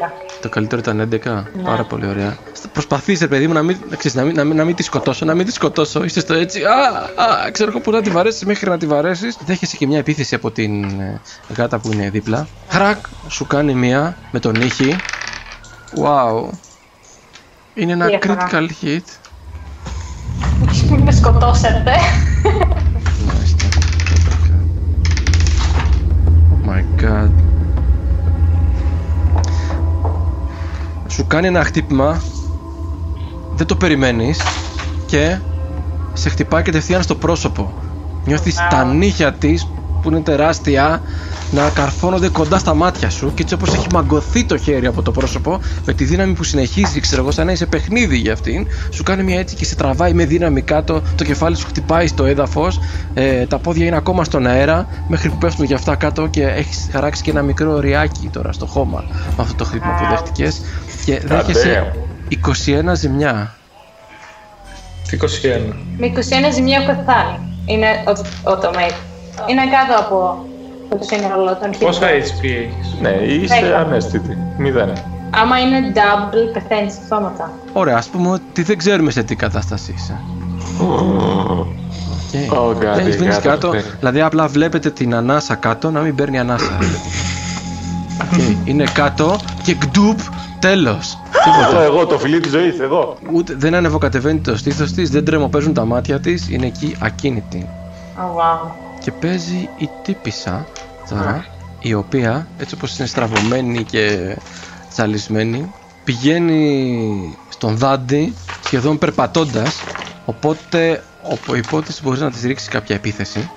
[0.07, 0.11] 11.
[0.41, 1.63] Το καλύτερο ήταν 11.
[1.63, 2.37] Πάρα πολύ ωραία.
[2.73, 4.83] Προσπαθείς ρε παιδί μου να μην, να ξέρεις, να μην, να μην, να μην τη
[4.83, 6.03] σκοτώσω, να μην τη σκοτώσω.
[6.03, 6.63] Είστε στο έτσι.
[6.63, 6.73] Α,
[7.23, 9.37] α, ξέρω εγώ που να τη βαρέσεις μέχρι να τη βαρέσεις.
[9.45, 11.21] Δέχεσαι και μια επίθεση από την ε,
[11.57, 12.47] γάτα που είναι δίπλα.
[12.69, 12.97] Χρακ,
[13.29, 14.95] σου κάνει μία με τον ήχη.
[16.03, 16.49] Wow.
[17.77, 19.01] Είναι ένα critical hit.
[20.89, 21.91] Μην με σκοτώσετε.
[26.67, 27.29] My god.
[31.07, 32.21] Σου κάνει ένα χτύπημα.
[33.55, 34.41] Δεν το περιμένεις.
[35.05, 35.37] Και
[36.13, 37.73] σε χτυπάει κατευθείαν στο πρόσωπο.
[38.25, 38.67] Νιώθεις wow.
[38.69, 39.67] τα νύχια της
[40.01, 41.01] που είναι τεράστια
[41.55, 45.11] να καρφώνονται κοντά στα μάτια σου και έτσι όπως έχει μαγκωθεί το χέρι από το
[45.11, 49.03] πρόσωπο με τη δύναμη που συνεχίζει ξέρω εγώ σαν να είσαι παιχνίδι για αυτήν σου
[49.03, 52.79] κάνει μια έτσι και σε τραβάει με δύναμη κάτω το κεφάλι σου χτυπάει στο έδαφος
[53.13, 56.89] ε, τα πόδια είναι ακόμα στον αέρα μέχρι που πέφτουν για αυτά κάτω και έχεις
[56.91, 60.61] χαράξει και ένα μικρό ριάκι τώρα στο χώμα με αυτό το χτύπημα που δέχτηκες
[61.05, 61.93] και δέχεσαι
[62.89, 63.55] 21 ζημιά
[65.09, 65.25] Τι 21.
[65.97, 66.19] Με 21
[66.53, 67.39] ζημιά έχω πεθάνει.
[67.65, 68.11] Είναι ο,
[68.51, 68.99] ο Tomate.
[69.49, 70.45] Είναι κάτω από
[70.89, 71.91] το σύνολο των χιλιών.
[71.91, 73.77] Πόσα HP έχεις; Ναι, είσαι Δέκα.
[73.79, 74.37] ανέστητη.
[74.57, 74.91] Μηδέν.
[75.41, 77.51] Άμα είναι double, πεθαίνεις αυτόματα.
[77.73, 80.19] Ωραία, ας πούμε ότι δεν ξέρουμε σε τι κατάσταση είσαι.
[80.81, 82.57] Okay.
[82.57, 83.83] Ω, κάτι, Έχεις μείνει κάτι κάτω, αυτή.
[83.99, 86.77] δηλαδή απλά βλέπετε την ανάσα κάτω να μην παίρνει ανάσα.
[88.21, 88.55] okay.
[88.65, 90.19] Είναι κάτω και γκντουπ,
[90.59, 91.17] τέλος.
[91.47, 91.83] Εγώ, Τίποτα.
[91.83, 93.17] εγώ, το φιλί της ζωής, εγώ.
[93.33, 97.67] Ούτε, δεν ανεβοκατεβαίνει το στήθος της, δεν τρεμοπαίζουν τα μάτια της, είναι εκεί ακίνητη.
[98.17, 98.71] Oh, wow.
[99.05, 100.67] Και παίζει η τύπησα
[101.09, 101.45] τώρα,
[101.79, 104.37] η οποία έτσι όπως είναι στραβωμένη και
[104.89, 105.71] τσαλισμένη,
[106.03, 108.33] πηγαίνει στον δάντη
[108.63, 109.83] σχεδόν περπατώντας,
[110.25, 111.03] οπότε
[111.47, 113.49] ο υπότης μπορεί να της ρίξει κάποια επίθεση,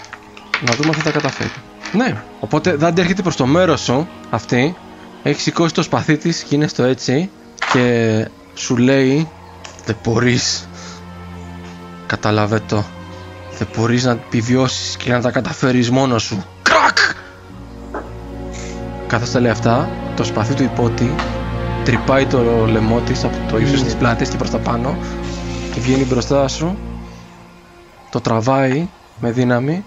[0.67, 1.53] να δούμε αν θα τα καταφέρει.
[1.93, 4.77] Ναι, οπότε δάντη έρχεται προς το μέρος σου, αυτή,
[5.23, 7.31] έχει σηκώσει το σπαθί της και είναι στο έτσι
[7.73, 9.29] και σου λέει
[9.85, 10.69] δεν μπορείς
[12.07, 12.85] Κατάλαβε το
[13.59, 16.45] δεν μπορείς να επιβιώσεις και να τα καταφέρεις μόνος σου.
[16.63, 16.99] Κρακ!
[19.07, 21.15] Καθώς τα λέει αυτά, το σπαθί του υπότη
[21.85, 24.97] τρυπάει το λαιμό της από το ύψος της πλάτης και προς τα πάνω
[25.75, 26.79] και βγαίνει μπροστά σου,
[28.11, 28.89] το τραβάει
[29.21, 29.85] με δύναμη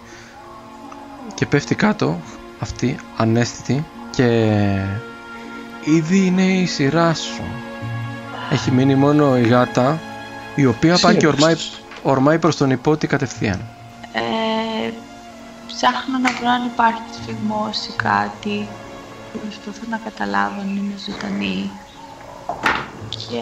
[1.34, 2.19] και πέφτει κάτω
[2.59, 4.57] αυτή ανέστητη και
[5.84, 7.43] ήδη είναι η σειρά σου.
[8.51, 9.99] Έχει μείνει μόνο η γάτα
[10.55, 11.55] η οποία πάει και ορμάει,
[12.04, 13.62] ορμάει προς τον υπότη κατευθείαν.
[14.14, 14.91] Ε,
[15.68, 18.68] ψάχνω να βρω αν υπάρχει σφιγμός ή κάτι.
[19.41, 21.72] Προσπαθώ να καταλάβω αν είναι ζωντανή.
[23.10, 23.41] Και...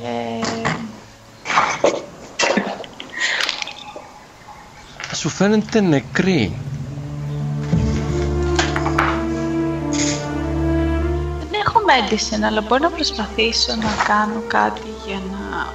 [5.16, 6.57] Σου φαίνεται νεκρή.
[11.39, 15.74] Δεν έχω medicine, αλλά μπορώ να προσπαθήσω να κάνω κάτι για να...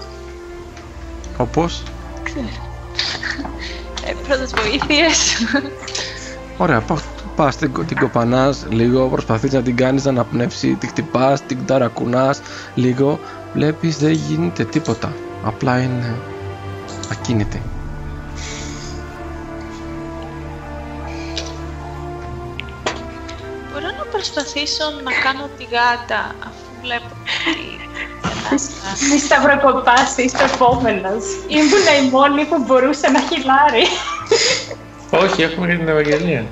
[1.39, 1.83] Όπως;
[2.23, 2.74] ξέρω.
[4.07, 5.35] Ε, πρώτες βοήθειες.
[6.57, 7.03] Ωραία, πα,
[7.37, 12.41] πας την, την κοπανάς λίγο, προσπαθείς να την κάνεις να αναπνεύσει, τη χτυπάς, την ταρακουνάς
[12.75, 13.21] λίγο.
[13.53, 15.13] Βλέπεις δεν γίνεται τίποτα.
[15.45, 16.15] Απλά είναι
[17.13, 17.63] ακίνητη.
[23.73, 27.74] Μπορώ να προσπαθήσω να κάνω τη γάτα αφού βλέπω ότι ανάσα.
[29.11, 31.25] Μη σταυροκοπάς, είσαι επόμενος.
[31.49, 33.85] Ήμουν η μόνη που μπορούσε να χυλάρει.
[35.11, 36.45] Όχι, έχουμε και την Ευαγγελία.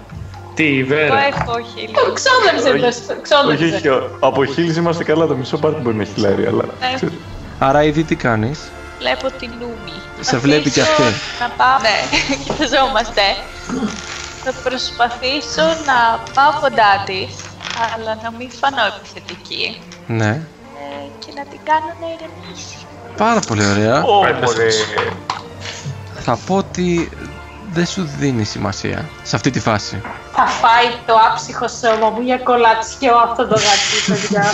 [0.54, 1.24] Τι, η Εγώ Βέρα.
[1.26, 1.90] έχω χείλη.
[1.94, 3.64] Το ξόδεψε, το Όχι, ξόδεψε.
[3.76, 6.64] όχι, ο- από χίλιες είμαστε καλά, το μισό πάρτι μπορεί να έχει χιλάρει, αλλά...
[6.80, 6.92] Ναι.
[6.94, 7.14] ξέρεις.
[7.58, 9.96] Άρα ήδη τι κάνεις; Βλέπω την Λούμι.
[10.20, 11.42] Σε βλέπει κι Προσπαθήσω αυτή.
[11.42, 11.78] Να πάω...
[11.80, 11.96] Ναι,
[12.44, 13.22] κοιταζόμαστε.
[14.44, 15.98] Θα προσπαθήσω να
[16.34, 17.34] πάω κοντά της,
[17.94, 19.80] αλλά να μην φανώ επιθετική.
[20.06, 20.40] Ναι.
[20.92, 22.76] Ε, και να την κάνω να ηρεμήσει.
[23.16, 24.02] Πάρα πολύ ωραία.
[24.02, 24.38] Ωραία.
[26.20, 27.10] Θα πω ότι
[27.72, 30.02] δεν σου δίνει σημασία σε αυτή τη φάση.
[30.32, 34.44] Θα φάει το άψυχο σώμα μου για κολατσιό αυτό το γατί, παιδιά.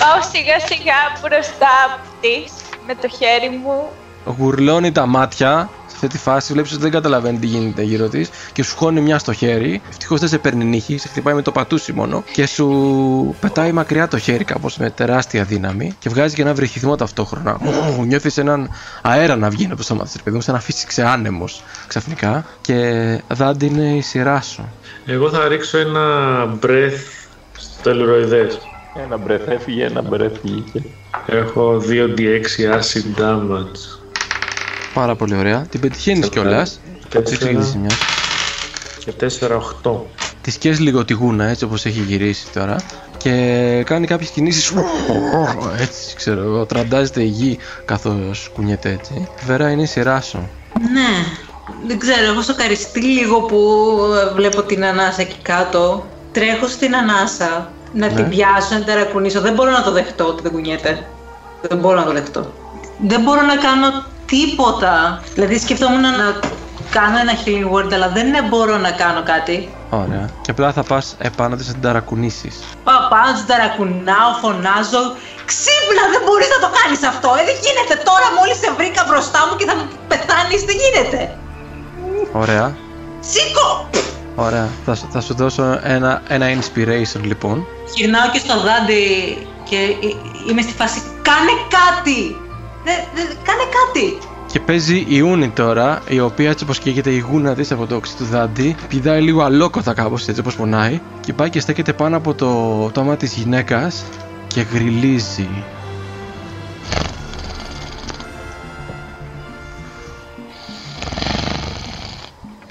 [0.00, 2.52] Πάω σιγά σιγά μπροστά της
[2.86, 3.88] με το χέρι μου.
[4.38, 5.50] Γουρλώνει τα μάτια
[5.83, 9.00] σε αυτή τη φάση, βλέπεις ότι δεν καταλαβαίνει τι γίνεται γύρω της και σου χώνει
[9.00, 9.82] μια στο χέρι.
[9.88, 14.08] Ευτυχώς δεν σε παίρνει νύχη, σε χτυπάει με το πατούσι μόνο και σου πετάει μακριά
[14.08, 17.58] το χέρι κάπως με τεράστια δύναμη και βγάζει και ένα βρυχυθμό ταυτόχρονα.
[18.06, 18.70] Νιώθεις έναν
[19.02, 22.44] αέρα να βγαίνει από το στόμα της, παιδί μου, σαν να φύσηξε άνεμος ξαφνικά.
[22.60, 24.68] Και δάντη είναι η σειρά σου.
[25.06, 25.98] Εγώ θα ρίξω ένα
[26.62, 27.00] breath
[27.56, 28.58] στο ελουροειδές.
[29.04, 30.82] Ένα μπρεθ έφυγε, ένα μπρεθ βγήκε.
[31.26, 34.03] Έχω 2d6 acid damage.
[34.94, 35.66] Πάρα πολύ ωραία.
[35.70, 36.80] Την πετυχαίνεις κιόλας.
[37.08, 37.90] Και Έτσι τη ζημιά.
[39.04, 39.92] Και 4-8.
[40.40, 42.76] Τη σκέφτεσαι λίγο τη γούνα έτσι όπως έχει γυρίσει τώρα
[43.16, 44.72] και κάνει κάποιες κινήσεις
[45.78, 50.48] έτσι ξέρω εγώ τραντάζεται η γη καθώς κουνιέται έτσι Βέρα είναι η σειρά σου
[50.92, 51.24] Ναι,
[51.86, 53.56] δεν ξέρω, έχω σοκαριστεί λίγο που
[54.30, 56.06] ε, βλέπω την ανάσα εκεί κάτω.
[56.32, 58.14] Τρέχω στην ανάσα, να Ναι.
[58.14, 59.40] την πιάσω, να την ταρακουνήσω.
[59.40, 61.06] Δεν μπορώ να το δεχτώ ότι δεν κουνιέται.
[61.68, 62.52] Δεν μπορώ να το δεχτώ.
[63.06, 65.22] Δεν μπορώ να κάνω τίποτα.
[65.34, 66.26] Δηλαδή σκεφτόμουν να
[66.90, 69.56] κάνω ένα healing word, αλλά δεν είναι μπορώ να κάνω κάτι.
[69.90, 70.28] Ωραία.
[70.42, 72.54] Και απλά θα πας επάνω της να την ταρακουνήσεις.
[72.84, 75.02] Πάω πάνω, την ταρακουνάω, φωνάζω.
[75.50, 77.28] Ξύπνα, δεν μπορείς να το κάνεις αυτό.
[77.40, 77.94] Ε, δεν γίνεται.
[78.10, 81.20] Τώρα μόλις σε βρήκα μπροστά μου και θα μου πεθάνεις, δεν γίνεται.
[82.42, 82.66] Ωραία.
[83.30, 83.68] Σήκω!
[84.36, 84.68] Ωραία.
[84.86, 87.66] Θα, σου- θα σου δώσω ένα, ένα inspiration λοιπόν.
[87.94, 89.02] Γυρνάω και στο δάντι
[89.68, 90.16] και ε-
[90.50, 90.98] είμαι στη φάση.
[91.28, 92.36] Κάνε κάτι!
[92.84, 94.18] Δε, δε, κάνε κάτι!
[94.52, 97.94] Και παίζει η Ούνη τώρα, η οποία έτσι όπως καίγεται η γούνα της από το
[97.94, 102.16] οξύ του δάντη, πηδάει λίγο αλόκοθα κάπως έτσι όπως πονάει και πάει και στέκεται πάνω
[102.16, 104.04] από το τόμα της γυναίκας
[104.46, 105.48] και γριλίζει.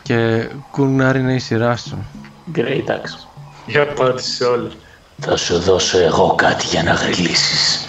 [0.02, 2.06] Και Γκούναρ είναι η σειρά σου.
[2.56, 3.28] Great axe.
[3.66, 4.72] Για απάντηση όλα.
[5.20, 7.88] Θα σου δώσω εγώ κάτι για να γριλήσεις.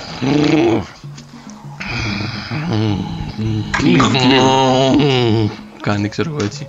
[5.81, 6.67] Κάνει ξέρω εγώ έτσι.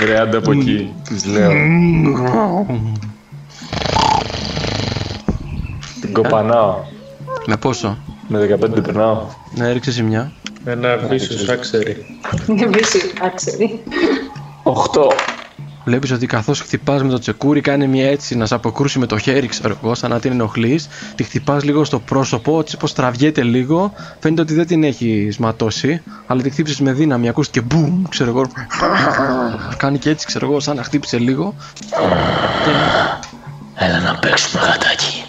[0.00, 1.50] Βρε άντε από εκεί, της λέω.
[6.00, 6.74] Την κοπανάω.
[7.46, 7.98] Με πόσο;
[8.28, 9.26] Με 15 την περνάω.
[9.54, 10.32] Ναι, ρίξε ζημιά.
[10.64, 12.04] Ένα βίσος άξερι.
[12.46, 13.82] Εμείς άξεροι.
[14.62, 15.12] 8.
[15.88, 19.18] Βλέπεις ότι καθώς χτυπάς με το τσεκούρι, κάνει μια έτσι να σε αποκρούσει με το
[19.18, 20.88] χέρι, ξέρω εγώ, σαν να την ενοχλείς.
[21.14, 23.92] Τη χτυπάς λίγο στο πρόσωπο, έτσι πως τραβιέται λίγο.
[24.20, 27.28] Φαίνεται ότι δεν την έχει ματώσει, αλλά τη χτύπησες με δύναμη.
[27.28, 28.46] Ακούς και μπουμ, ξέρω εγώ.
[29.76, 31.54] Κάνει και έτσι, ξέρω εγώ, σαν να χτύπησε λίγο.
[33.74, 35.24] Έλα να παίξουμε γατάκι.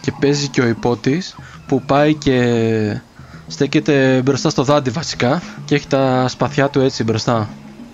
[0.00, 1.36] Και παίζει και ο υπότης
[1.66, 3.00] που πάει και
[3.46, 7.48] στέκεται μπροστά στο δάντη βασικά και έχει τα σπαθιά του έτσι μπροστά.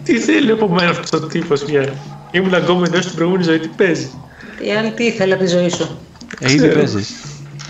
[0.09, 1.95] Τι θέλει από μένα αυτός ο τύπος πια;
[2.31, 4.11] Ήμουν αγκόμενο στην προηγούμενη ζωή, τι παίζει;
[4.59, 5.99] Τι άλλη τι ήθελε από τη ζωή σου;
[6.39, 7.15] Ε, ήδη παίζεις.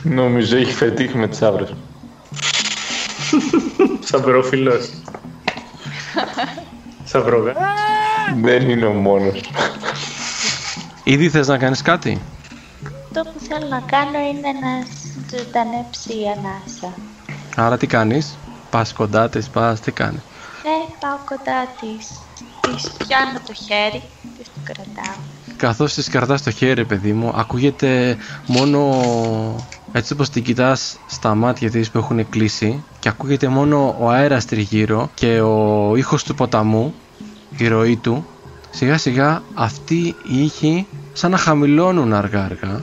[0.02, 1.74] Νομίζω έχει φετίχ με τις άβρες.
[4.00, 4.72] Σαυροφιλό.
[7.04, 7.52] Σαυρόγα.
[8.42, 9.40] Δεν είναι ο μόνος.
[11.04, 12.20] Ήδη θες να κάνεις κάτι;
[13.04, 14.86] Αυτό που θέλω να κάνω είναι να
[15.38, 16.94] ζωντανέψει η ανάσα.
[17.56, 18.38] Άρα τι κάνεις;
[18.70, 20.20] Πας κοντά της, πας, τι κάνεις;
[20.68, 22.20] Ναι, πάω κοντά της.
[22.60, 24.02] Της πιάνω το χέρι,
[24.38, 25.16] της το κρατάω.
[25.56, 28.16] Καθώς της κρατάς το χέρι παιδί μου Ακούγεται
[28.46, 28.94] μόνο
[29.92, 34.44] έτσι όπως την κοιτάς στα μάτια της που έχουν κλείσει Και ακούγεται μόνο ο αέρας
[34.44, 36.94] τριγύρω Και ο ήχος του ποταμού
[37.56, 38.26] Η ροή του
[38.70, 42.82] Σιγά σιγά αυτοί οι ήχοι σαν να χαμηλώνουν αργά αργά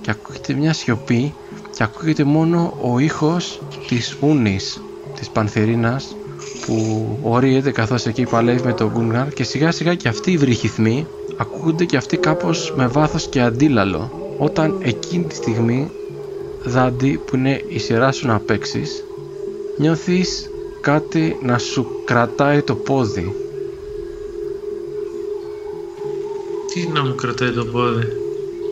[0.00, 1.34] Και ακούγεται μια σιωπή
[1.76, 4.82] Και ακούγεται μόνο ο ήχος της ούνης
[5.14, 6.14] Της πανθερίνας
[6.66, 11.06] που ορίεται καθώς εκεί παλεύει με τον Γκούνγαρ και σιγά σιγά και αυτοί οι βρυχυθμοί
[11.36, 15.90] ακούγονται και αυτοί κάπως με βάθος και αντίλαλο όταν εκείνη τη στιγμή
[16.64, 19.04] Δάντη που είναι η σειρά σου να παίξεις,
[19.76, 20.50] νιώθεις
[20.80, 23.34] κάτι να σου κρατάει το πόδι
[26.74, 28.06] Τι να μου κρατάει το πόδι;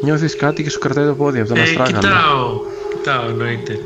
[0.02, 2.60] νιώθεις κάτι και σου κρατάει το πόδι από τον Ε, αστράγαλο κοιτάω.
[2.90, 3.80] Κοιτάω, εννοείται.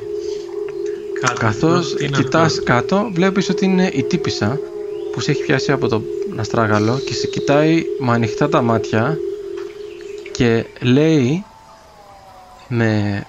[1.20, 1.40] Κάτω.
[1.40, 4.58] Καθώς Τι είναι κοιτάς αυτό; κάτω βλέπεις ότι είναι η τύπησα
[5.12, 6.02] που σε έχει πιάσει από το
[6.36, 9.18] αστράγαλο και σε κοιτάει με ανοιχτά τα μάτια
[10.32, 11.44] και λέει
[12.68, 13.26] με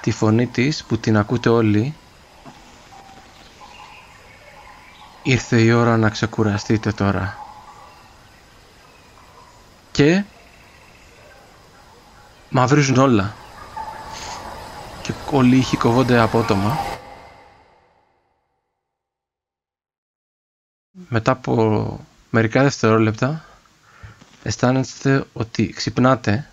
[0.00, 1.94] τη φωνή της που την ακούτε όλοι
[5.22, 7.38] Ήρθε η ώρα να ξεκουραστείτε τώρα.
[9.90, 10.24] Και
[12.48, 13.34] μαυρίζουν όλα.
[15.32, 16.78] Και όλοι οι ήχοι κοβόνται απότομα.
[21.08, 23.44] Μετά από μερικά δευτερόλεπτα
[24.42, 26.48] αισθάνεστε ότι ξυπνάτε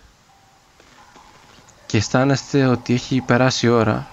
[1.86, 4.06] και αισθάνεστε ότι έχει περάσει η ώρα.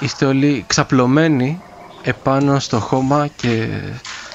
[0.00, 1.60] Είστε όλοι ξαπλωμένοι
[2.02, 3.68] επάνω στο χώμα και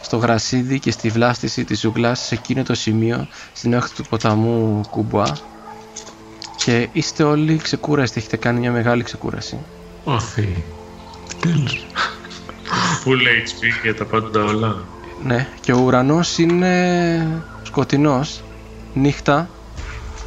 [0.02, 4.82] στο γρασίδι και στη βλάστηση της ζουγκλάς σε εκείνο το σημείο στην όχθη του ποταμού
[4.90, 5.53] Κουμπουά
[6.66, 9.58] και είστε όλοι ξεκούραστοι, έχετε κάνει μια μεγάλη ξεκούραση.
[10.04, 10.64] Ωθή.
[11.40, 11.86] Τέλος.
[13.06, 14.84] Full HP για τα πάντα όλα.
[15.24, 18.44] Ναι, και ο ουρανός είναι σκοτεινός,
[18.94, 19.50] νύχτα,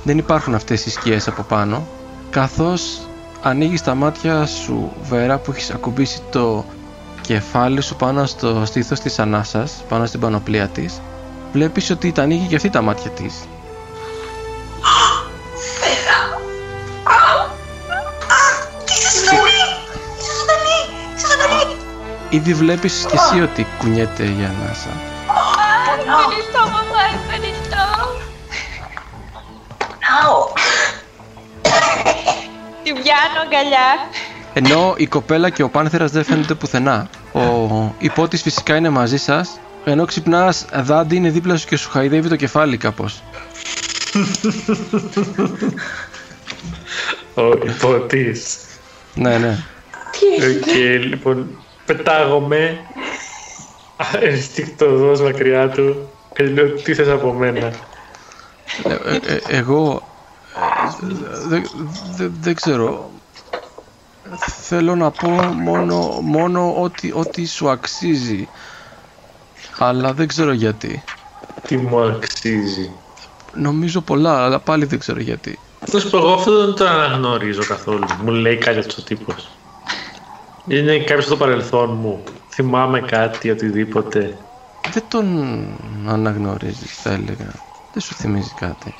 [0.04, 1.86] δεν υπάρχουν αυτές οι σκιές από πάνω,
[2.30, 2.98] καθώς
[3.42, 6.64] ανοίγεις τα μάτια σου Βέρα που έχεις ακουμπήσει το
[7.20, 11.00] κεφάλι σου πάνω στο στήθος της ανάσας, πάνω στην πανοπλία της,
[11.52, 13.34] βλέπεις ότι τα ανοίγει και αυτή τα μάτια της.
[22.28, 24.90] Ήδη βλέπεις και εσύ ότι κουνιέται η ανάσα.
[25.98, 27.84] Ευχαριστώ, μαμά, ευχαριστώ.
[32.82, 34.08] Τη πιάνω αγκαλιά.
[34.52, 37.08] Ενώ η κοπέλα και ο πάνθερας δεν φαίνονται πουθενά.
[37.32, 42.28] Ο υπότης φυσικά είναι μαζί σας, Ενώ ξυπνάς, δάντη είναι δίπλα σου και σου χαϊδεύει
[42.28, 43.22] το κεφάλι κάπως.
[47.34, 48.56] Ο ιππότης.
[49.14, 49.58] ναι, ναι.
[50.36, 50.74] Οκ,
[51.04, 52.78] λοιπόν, πετάγομαι
[54.20, 57.72] ενστικτωδώς μακριά του και λέω τι θες από μένα;
[58.84, 60.02] Ε, ε, ε, εγώ
[61.48, 61.70] δεν
[62.16, 63.10] δε, δεν ξέρω.
[64.60, 68.48] Θέλω να πω μόνο, μόνο ότι, ότι σου αξίζει.
[69.78, 71.04] Αλλά δεν ξέρω γιατί.
[71.66, 72.90] Τι μου αξίζει.
[73.54, 75.58] Νομίζω πολλά, αλλά πάλι δεν ξέρω γιατί.
[75.86, 78.06] Θα σου πω, εγώ αυτό δεν το αναγνωρίζω καθόλου.
[78.22, 79.48] Μου λέει κάτι αυτός ο τύπος.
[80.68, 82.22] Είναι κάποιος στο παρελθόν μου.
[82.48, 84.38] Θυμάμαι κάτι, οτιδήποτε.
[84.92, 85.26] Δεν τον
[86.06, 87.52] αναγνωρίζεις, θα έλεγα.
[87.92, 88.94] Δεν σου θυμίζει κάτι.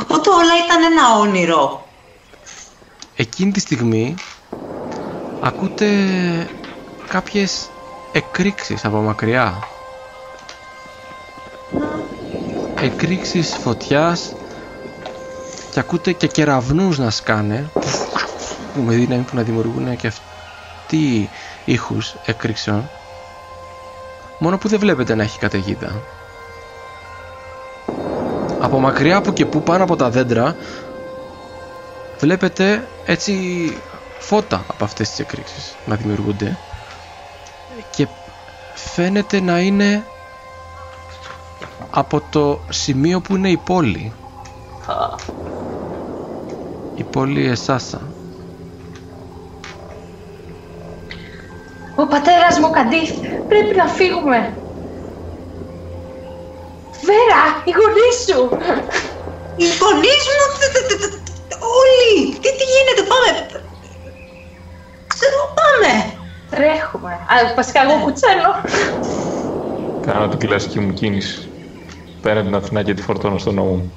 [0.00, 1.86] Οπότε όλα ήταν ένα όνειρο.
[3.16, 4.14] Εκείνη τη στιγμή
[5.40, 5.88] ακούτε
[7.08, 7.70] κάποιες
[8.12, 9.58] εκρήξεις από μακριά.
[12.80, 14.32] Εκρήξεις φωτιάς
[15.72, 17.70] και ακούτε και κεραυνούς να σκάνε
[18.74, 20.12] που με δύναμη που να δημιουργούν και
[20.86, 21.28] αυτοί
[21.64, 22.88] ήχους εκρήξεων
[24.38, 26.02] μόνο που δεν βλέπετε να έχει καταιγίδα.
[28.60, 30.56] Από μακριά που και που πάνω από τα δέντρα
[32.18, 33.32] βλέπετε έτσι
[34.18, 36.56] φώτα από αυτές τις εκρήξεις να δημιουργούνται
[37.90, 38.06] και
[38.74, 40.04] φαίνεται να είναι
[41.90, 44.12] από το σημείο που είναι η πόλη.
[46.94, 48.15] Η πόλη Εσάσα.
[51.98, 53.10] Ο πατέρας μου, Καντήθ,
[53.46, 54.38] πρέπει να φύγουμε.
[57.08, 58.40] Βέρα, οι γονείς σου.
[59.54, 61.10] Οι γονείς μου, τε- τε- τε-
[61.48, 63.30] τε- όλοι, τι, τι γίνεται, πάμε.
[65.06, 65.92] Ξέρω, πάμε.
[66.50, 67.12] Τρέχουμε.
[67.12, 68.50] Α, βασικά εγώ κουτσένω.
[70.00, 71.50] Κάνω την κλασική μου κίνηση.
[72.20, 73.94] Παίρνω την Αθηνά και τη φορτώνω στον νόμο μου.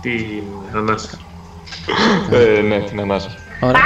[0.00, 0.42] Τι
[0.74, 1.18] ανάσα.
[2.30, 3.30] ε, ναι, την ανάσα.
[3.60, 3.80] Ωραία.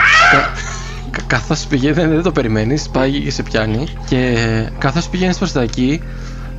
[1.10, 4.36] Κα, κα- καθώς πηγαίνει, δεν, δεν το περιμένεις, πάει και σε πιάνει και
[4.78, 6.02] καθώς πηγαίνεις προς τα εκεί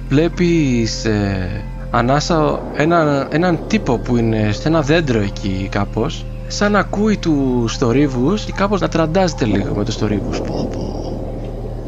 [0.09, 6.79] βλέπεις ε, ανάσα ένα, έναν τύπο που είναι σε ένα δέντρο εκεί κάπως σαν να
[6.79, 10.41] ακούει τους θορύβους και κάπως να τραντάζεται λίγο με τους θορύβους.
[10.41, 11.13] Πω πω,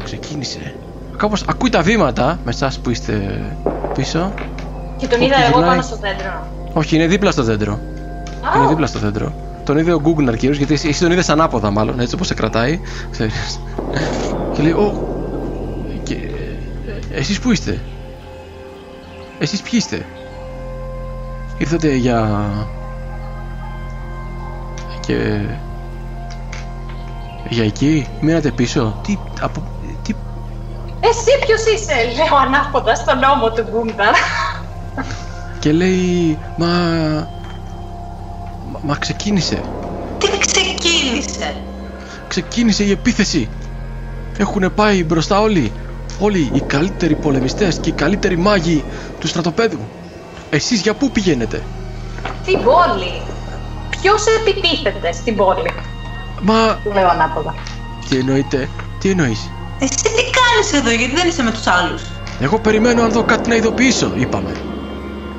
[0.04, 0.74] ξεκίνησε.
[1.16, 3.42] Κάπως ακούει τα βήματα με εσάς που είστε
[3.94, 4.32] πίσω.
[4.96, 5.68] Και τον Που είδα εγώ γυρνάει.
[5.68, 6.46] πάνω στο δέντρο.
[6.72, 7.78] Όχι, είναι δίπλα στο δέντρο.
[8.56, 9.32] Είναι δίπλα στο δέντρο.
[9.64, 12.34] Τον είδε ο Γκούγκναρ κυρίως, γιατί εσύ εσύ τον είδες ανάποδα, μάλλον έτσι όπως σε
[12.34, 12.80] κρατάει.
[13.10, 13.60] Ξέρεις.
[14.52, 14.98] και λέει, Ω.
[16.02, 16.14] Και.
[16.14, 17.80] ε, Εσείς που είστε;
[19.38, 20.06] Εσείς ποιοι είστε;
[21.58, 22.50] Ήρθατε για.
[25.06, 25.40] Και.
[27.48, 28.98] Για εκεί, μείνατε πίσω.
[29.02, 29.18] Τι.
[29.40, 29.62] Από.
[30.02, 30.14] Τι.
[31.00, 34.14] Εσύ ποιος είσαι, λέω ανάποδα στον νόμο του Γκούνταρ.
[35.58, 37.33] Και λέει, Μα.
[38.86, 39.62] Μα, μα ξεκίνησε.
[40.18, 41.56] Τι ξεκίνησε;
[42.28, 43.48] ξεκίνησε η επίθεση.
[44.36, 45.72] Έχουν πάει μπροστά όλοι.
[46.18, 48.84] Όλοι οι καλύτεροι πολεμιστές και οι καλύτεροι μάγοι
[49.18, 49.88] του στρατοπέδου.
[50.50, 51.62] Εσείς για πού πηγαίνετε;
[52.42, 53.22] Στην πόλη.
[53.90, 55.70] Ποιος επιτίθεται στην πόλη;
[56.40, 57.54] Μα Του λέω ανάποδα.
[58.08, 58.68] τι εννοείτε,
[58.98, 62.02] τι εννοείς; Εσύ τι κάνεις εδώ, γιατί δεν είσαι με τους άλλους;
[62.40, 64.52] Εγώ περιμένω αν δω κάτι να ειδοποιήσω, είπαμε.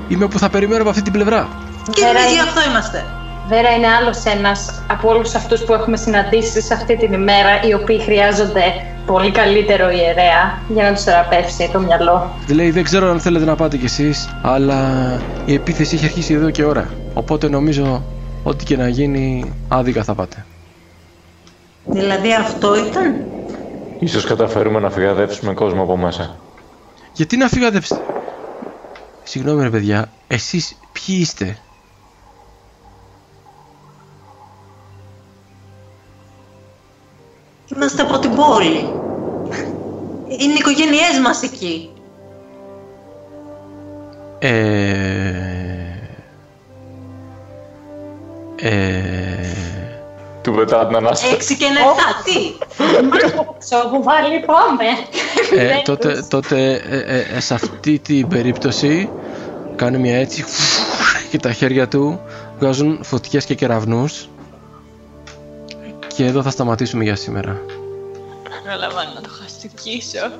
[0.08, 1.50] Είμαι που θα περιμένω από αυτή την πλευρά.
[1.91, 3.06] Και Βέρα, εμείς γι' είναι- αυτό είμαστε.
[3.48, 7.74] Βέρα είναι άλλος ένας από όλους αυτούς που έχουμε συναντήσει σε αυτή την ημέρα, οι
[7.74, 8.64] οποίοι χρειάζονται
[9.06, 12.32] πολύ καλύτερο ιερέα για να τους θεραπεύσει το μυαλό.
[12.46, 14.80] Δηλαδή δεν ξέρω αν θέλετε να πάτε κι εσείς, αλλά
[15.46, 16.89] η επίθεση έχει αρχίσει εδώ και ώρα.
[17.14, 18.04] Οπότε νομίζω
[18.43, 20.46] ό,τι και να γίνει άδικα θα πάτε.
[21.86, 23.26] Δηλαδή αυτό ήταν;
[24.00, 26.36] Ίσως καταφέρουμε να φυγαδεύσουμε κόσμο από μέσα.
[27.14, 27.82] Γιατί να φύγατε...
[29.24, 31.58] Συγγνώμη ρε παιδιά, εσείς ποιοι είστε;
[37.74, 38.89] Είμαστε από την πόλη.
[40.28, 41.89] Είναι οι οικογένειές μας εκεί.
[44.39, 44.51] Ε...
[48.55, 48.95] Ε...
[50.41, 51.28] Του πετάω την ανάσα.
[51.28, 52.66] Έξι και ένα εφτά, τι;
[53.57, 54.86] Σε όπου βάλει πάμε.
[55.63, 59.09] ε, τότε, τότε ε, ε, ε, σε αυτή την περίπτωση
[59.76, 60.45] κάνει μια έτσι
[61.30, 62.20] και τα χέρια του
[62.59, 64.30] βγάζουν φωτιές και κεραυνούς
[66.16, 67.61] και εδώ θα σταματήσουμε για σήμερα.
[68.63, 70.20] Προλαβαίνω να το χαστικήσω.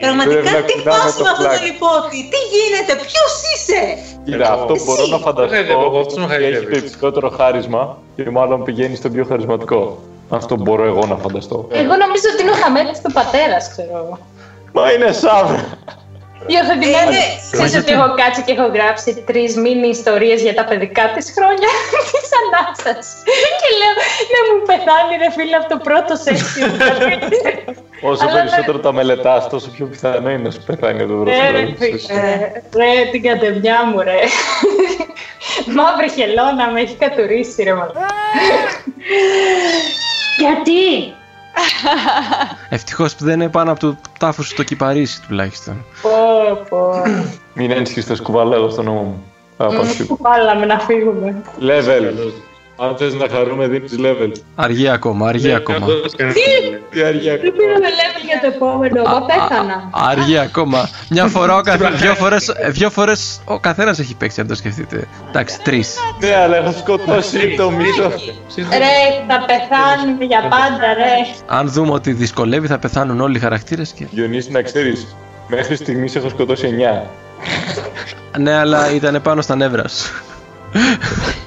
[0.00, 1.58] Πραγματικά Πρέπει να τι κουνάμε πας το με αυτόν φλаг.
[1.58, 2.18] τον υπότη.
[2.32, 3.80] Τι γίνεται, ποιος είσαι;
[4.24, 6.78] Κοίτα, αυτό μπορώ να Ναι, ναι, φανταστώ εγώ αυτός με ότι έχει χαϊδεύεις.
[6.80, 9.98] το υψηλότερο χάρισμα και μάλλον πηγαίνει στο πιο χαρισματικό.
[10.30, 11.66] Αυτό μπορώ εγώ να φανταστώ.
[11.70, 14.18] Εγώ νομίζω ότι είναι ο χαμένος του πατέρας, ξέρω εγώ.
[14.72, 15.64] Μα είναι σάβρα.
[16.52, 17.10] Υιοθετημένο.
[17.10, 21.32] Ε, Ξέρεις ότι έχω κάτσει και έχω γράψει τρεις μίνι ιστορίες για τα παιδικά της
[21.36, 21.70] χρόνια
[22.10, 23.06] της ανάσας.
[23.60, 23.94] Και λέω,
[24.34, 26.40] να μου πεθάνει ρε φίλε αυτό το πρώτο σεξ.
[28.10, 31.64] Όσο Αλλά περισσότερο τα μελετάς, τόσο πιο πιθανό είναι να σου πεθάνει το Ρε, ρε,
[31.64, 31.74] βροχερό.
[31.78, 32.50] φίλε.
[32.76, 34.18] Ρε, την κατεμιά μου, ρε.
[35.76, 38.06] Μαύρη χελώνα με έχει κατουρίσει, ρε μαλάκα.
[40.38, 41.14] Γιατί;
[42.68, 45.84] Ευτυχώς που δεν είναι πάνω από το τάφος σου το κυπαρίσι τουλάχιστον.
[46.02, 46.10] Πω,
[46.68, 47.02] πω.
[47.54, 49.24] Μην ένσχεις το σκουβαλέω στο νόμο μου.
[49.56, 50.18] Από σου.
[50.20, 51.42] Βάλαμε να φύγουμε.
[51.60, 52.32] Level.
[52.76, 54.32] Αν θες να χαρούμε δίνεις level.
[54.54, 55.86] Αργεί ακόμα, αργεί ακόμα.
[56.90, 57.36] Τι; αργία.
[57.36, 59.02] Δεν πήραμε level για το επόμενο.
[59.02, 59.88] Μα πέθανα.
[59.90, 60.88] Αργεί ακόμα.
[61.10, 62.00] Μια φορά ο καθένας.
[62.00, 65.08] Δύο φορές, ε, δύο φορές ο καθένας έχει παίξει, αν το σκεφτείτε.
[65.28, 65.96] Εντάξει, τρεις.
[66.20, 68.08] Ναι, αλλά έχω σκοτώσει το μισό.
[68.56, 71.12] Ρε, θα πεθάνουμε για πάντα, ρε.
[71.46, 74.06] Αν δούμε ότι δυσκολεύει, θα πεθάνουν όλοι οι χαρακτήρες και.
[74.10, 75.16] Διονύση, να ξέρεις,
[75.48, 77.10] μέχρι στιγμής έχω σκοτώσει 9.
[78.38, 80.22] Ναι, αλλά ήταν πάνω στα νεύρα σου.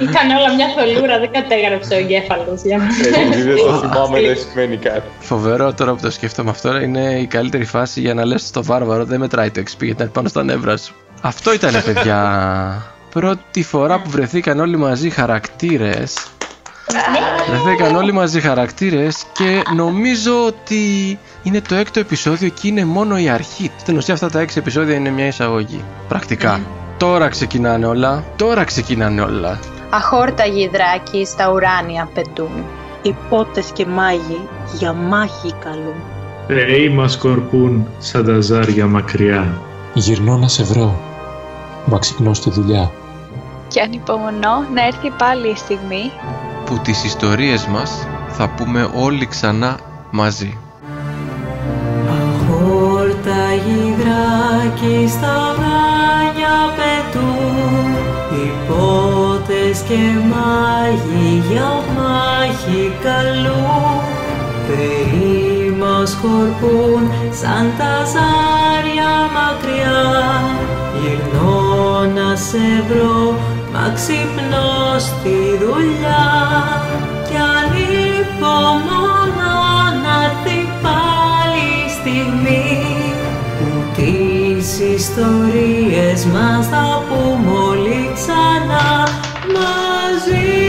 [0.00, 3.00] Ήταν όλα μια θολούρα, δεν κατέγραψε ο εγκέφαλος για μας.
[3.00, 5.02] Επειδή δεν το θυμάμαι δεν σημαίνει κάτι.
[5.20, 9.04] Φοβερό τώρα που το σκέφτομαι αυτό είναι η καλύτερη φάση για να λες στο βάρβαρο
[9.04, 10.94] δεν μετράει το XP γιατί ήταν πάνω στα νεύρα σου.
[11.20, 12.82] Αυτό ήταν παιδιά.
[13.10, 16.14] Πρώτη φορά που βρεθήκαν όλοι μαζί χαρακτήρες
[17.48, 23.28] Βρεθήκαν όλοι μαζί χαρακτήρες και νομίζω ότι είναι το έκτο επεισόδιο και είναι μόνο η
[23.28, 23.70] αρχή.
[23.76, 25.84] Στην ουσία αυτά τα έξι επεισόδια είναι μια εισαγωγή.
[26.08, 26.60] Πρακτικά.
[26.98, 28.24] Τώρα ξεκινάνε όλα.
[28.36, 29.58] Τώρα ξεκινάνε όλα.
[29.90, 32.50] Αχόρταγοι δράκοι στα ουράνια πετούν.
[33.02, 35.94] Υπότες και μάγοι για μάχη καλούν.
[36.46, 39.60] Θεοί μας σκορπούν σαν τα ζάρια μακριά.
[39.94, 40.98] Γυρνώ να σε βρω.
[41.84, 42.90] Μα ξυπνώ στη δουλειά.
[43.68, 46.10] Και ανυπομονώ να έρθει πάλι η στιγμή
[46.64, 49.78] Που τις ιστορίες μας θα πούμε όλοι ξανά
[50.10, 50.58] μαζί.
[52.08, 56.27] Αχόρταγοι δράκοι στα ουράνια
[56.76, 57.90] πετούν
[58.46, 64.18] Υπότες και μάγοι για μάχη καλούν
[64.68, 67.02] Θεοί μας σκορπούν
[67.40, 70.02] σαν τα ζάρια μακριά.
[71.00, 73.22] Γυρνώ να σε βρω
[73.72, 76.28] μα ξυπνώ στη δουλειά.
[77.28, 78.78] Κι ανυπομονώ
[80.02, 82.87] να έρθει πάλι η στιγμή που
[84.78, 89.08] τις ιστορίες μας θα πούμε όλοι ξανά
[89.54, 90.67] μαζί.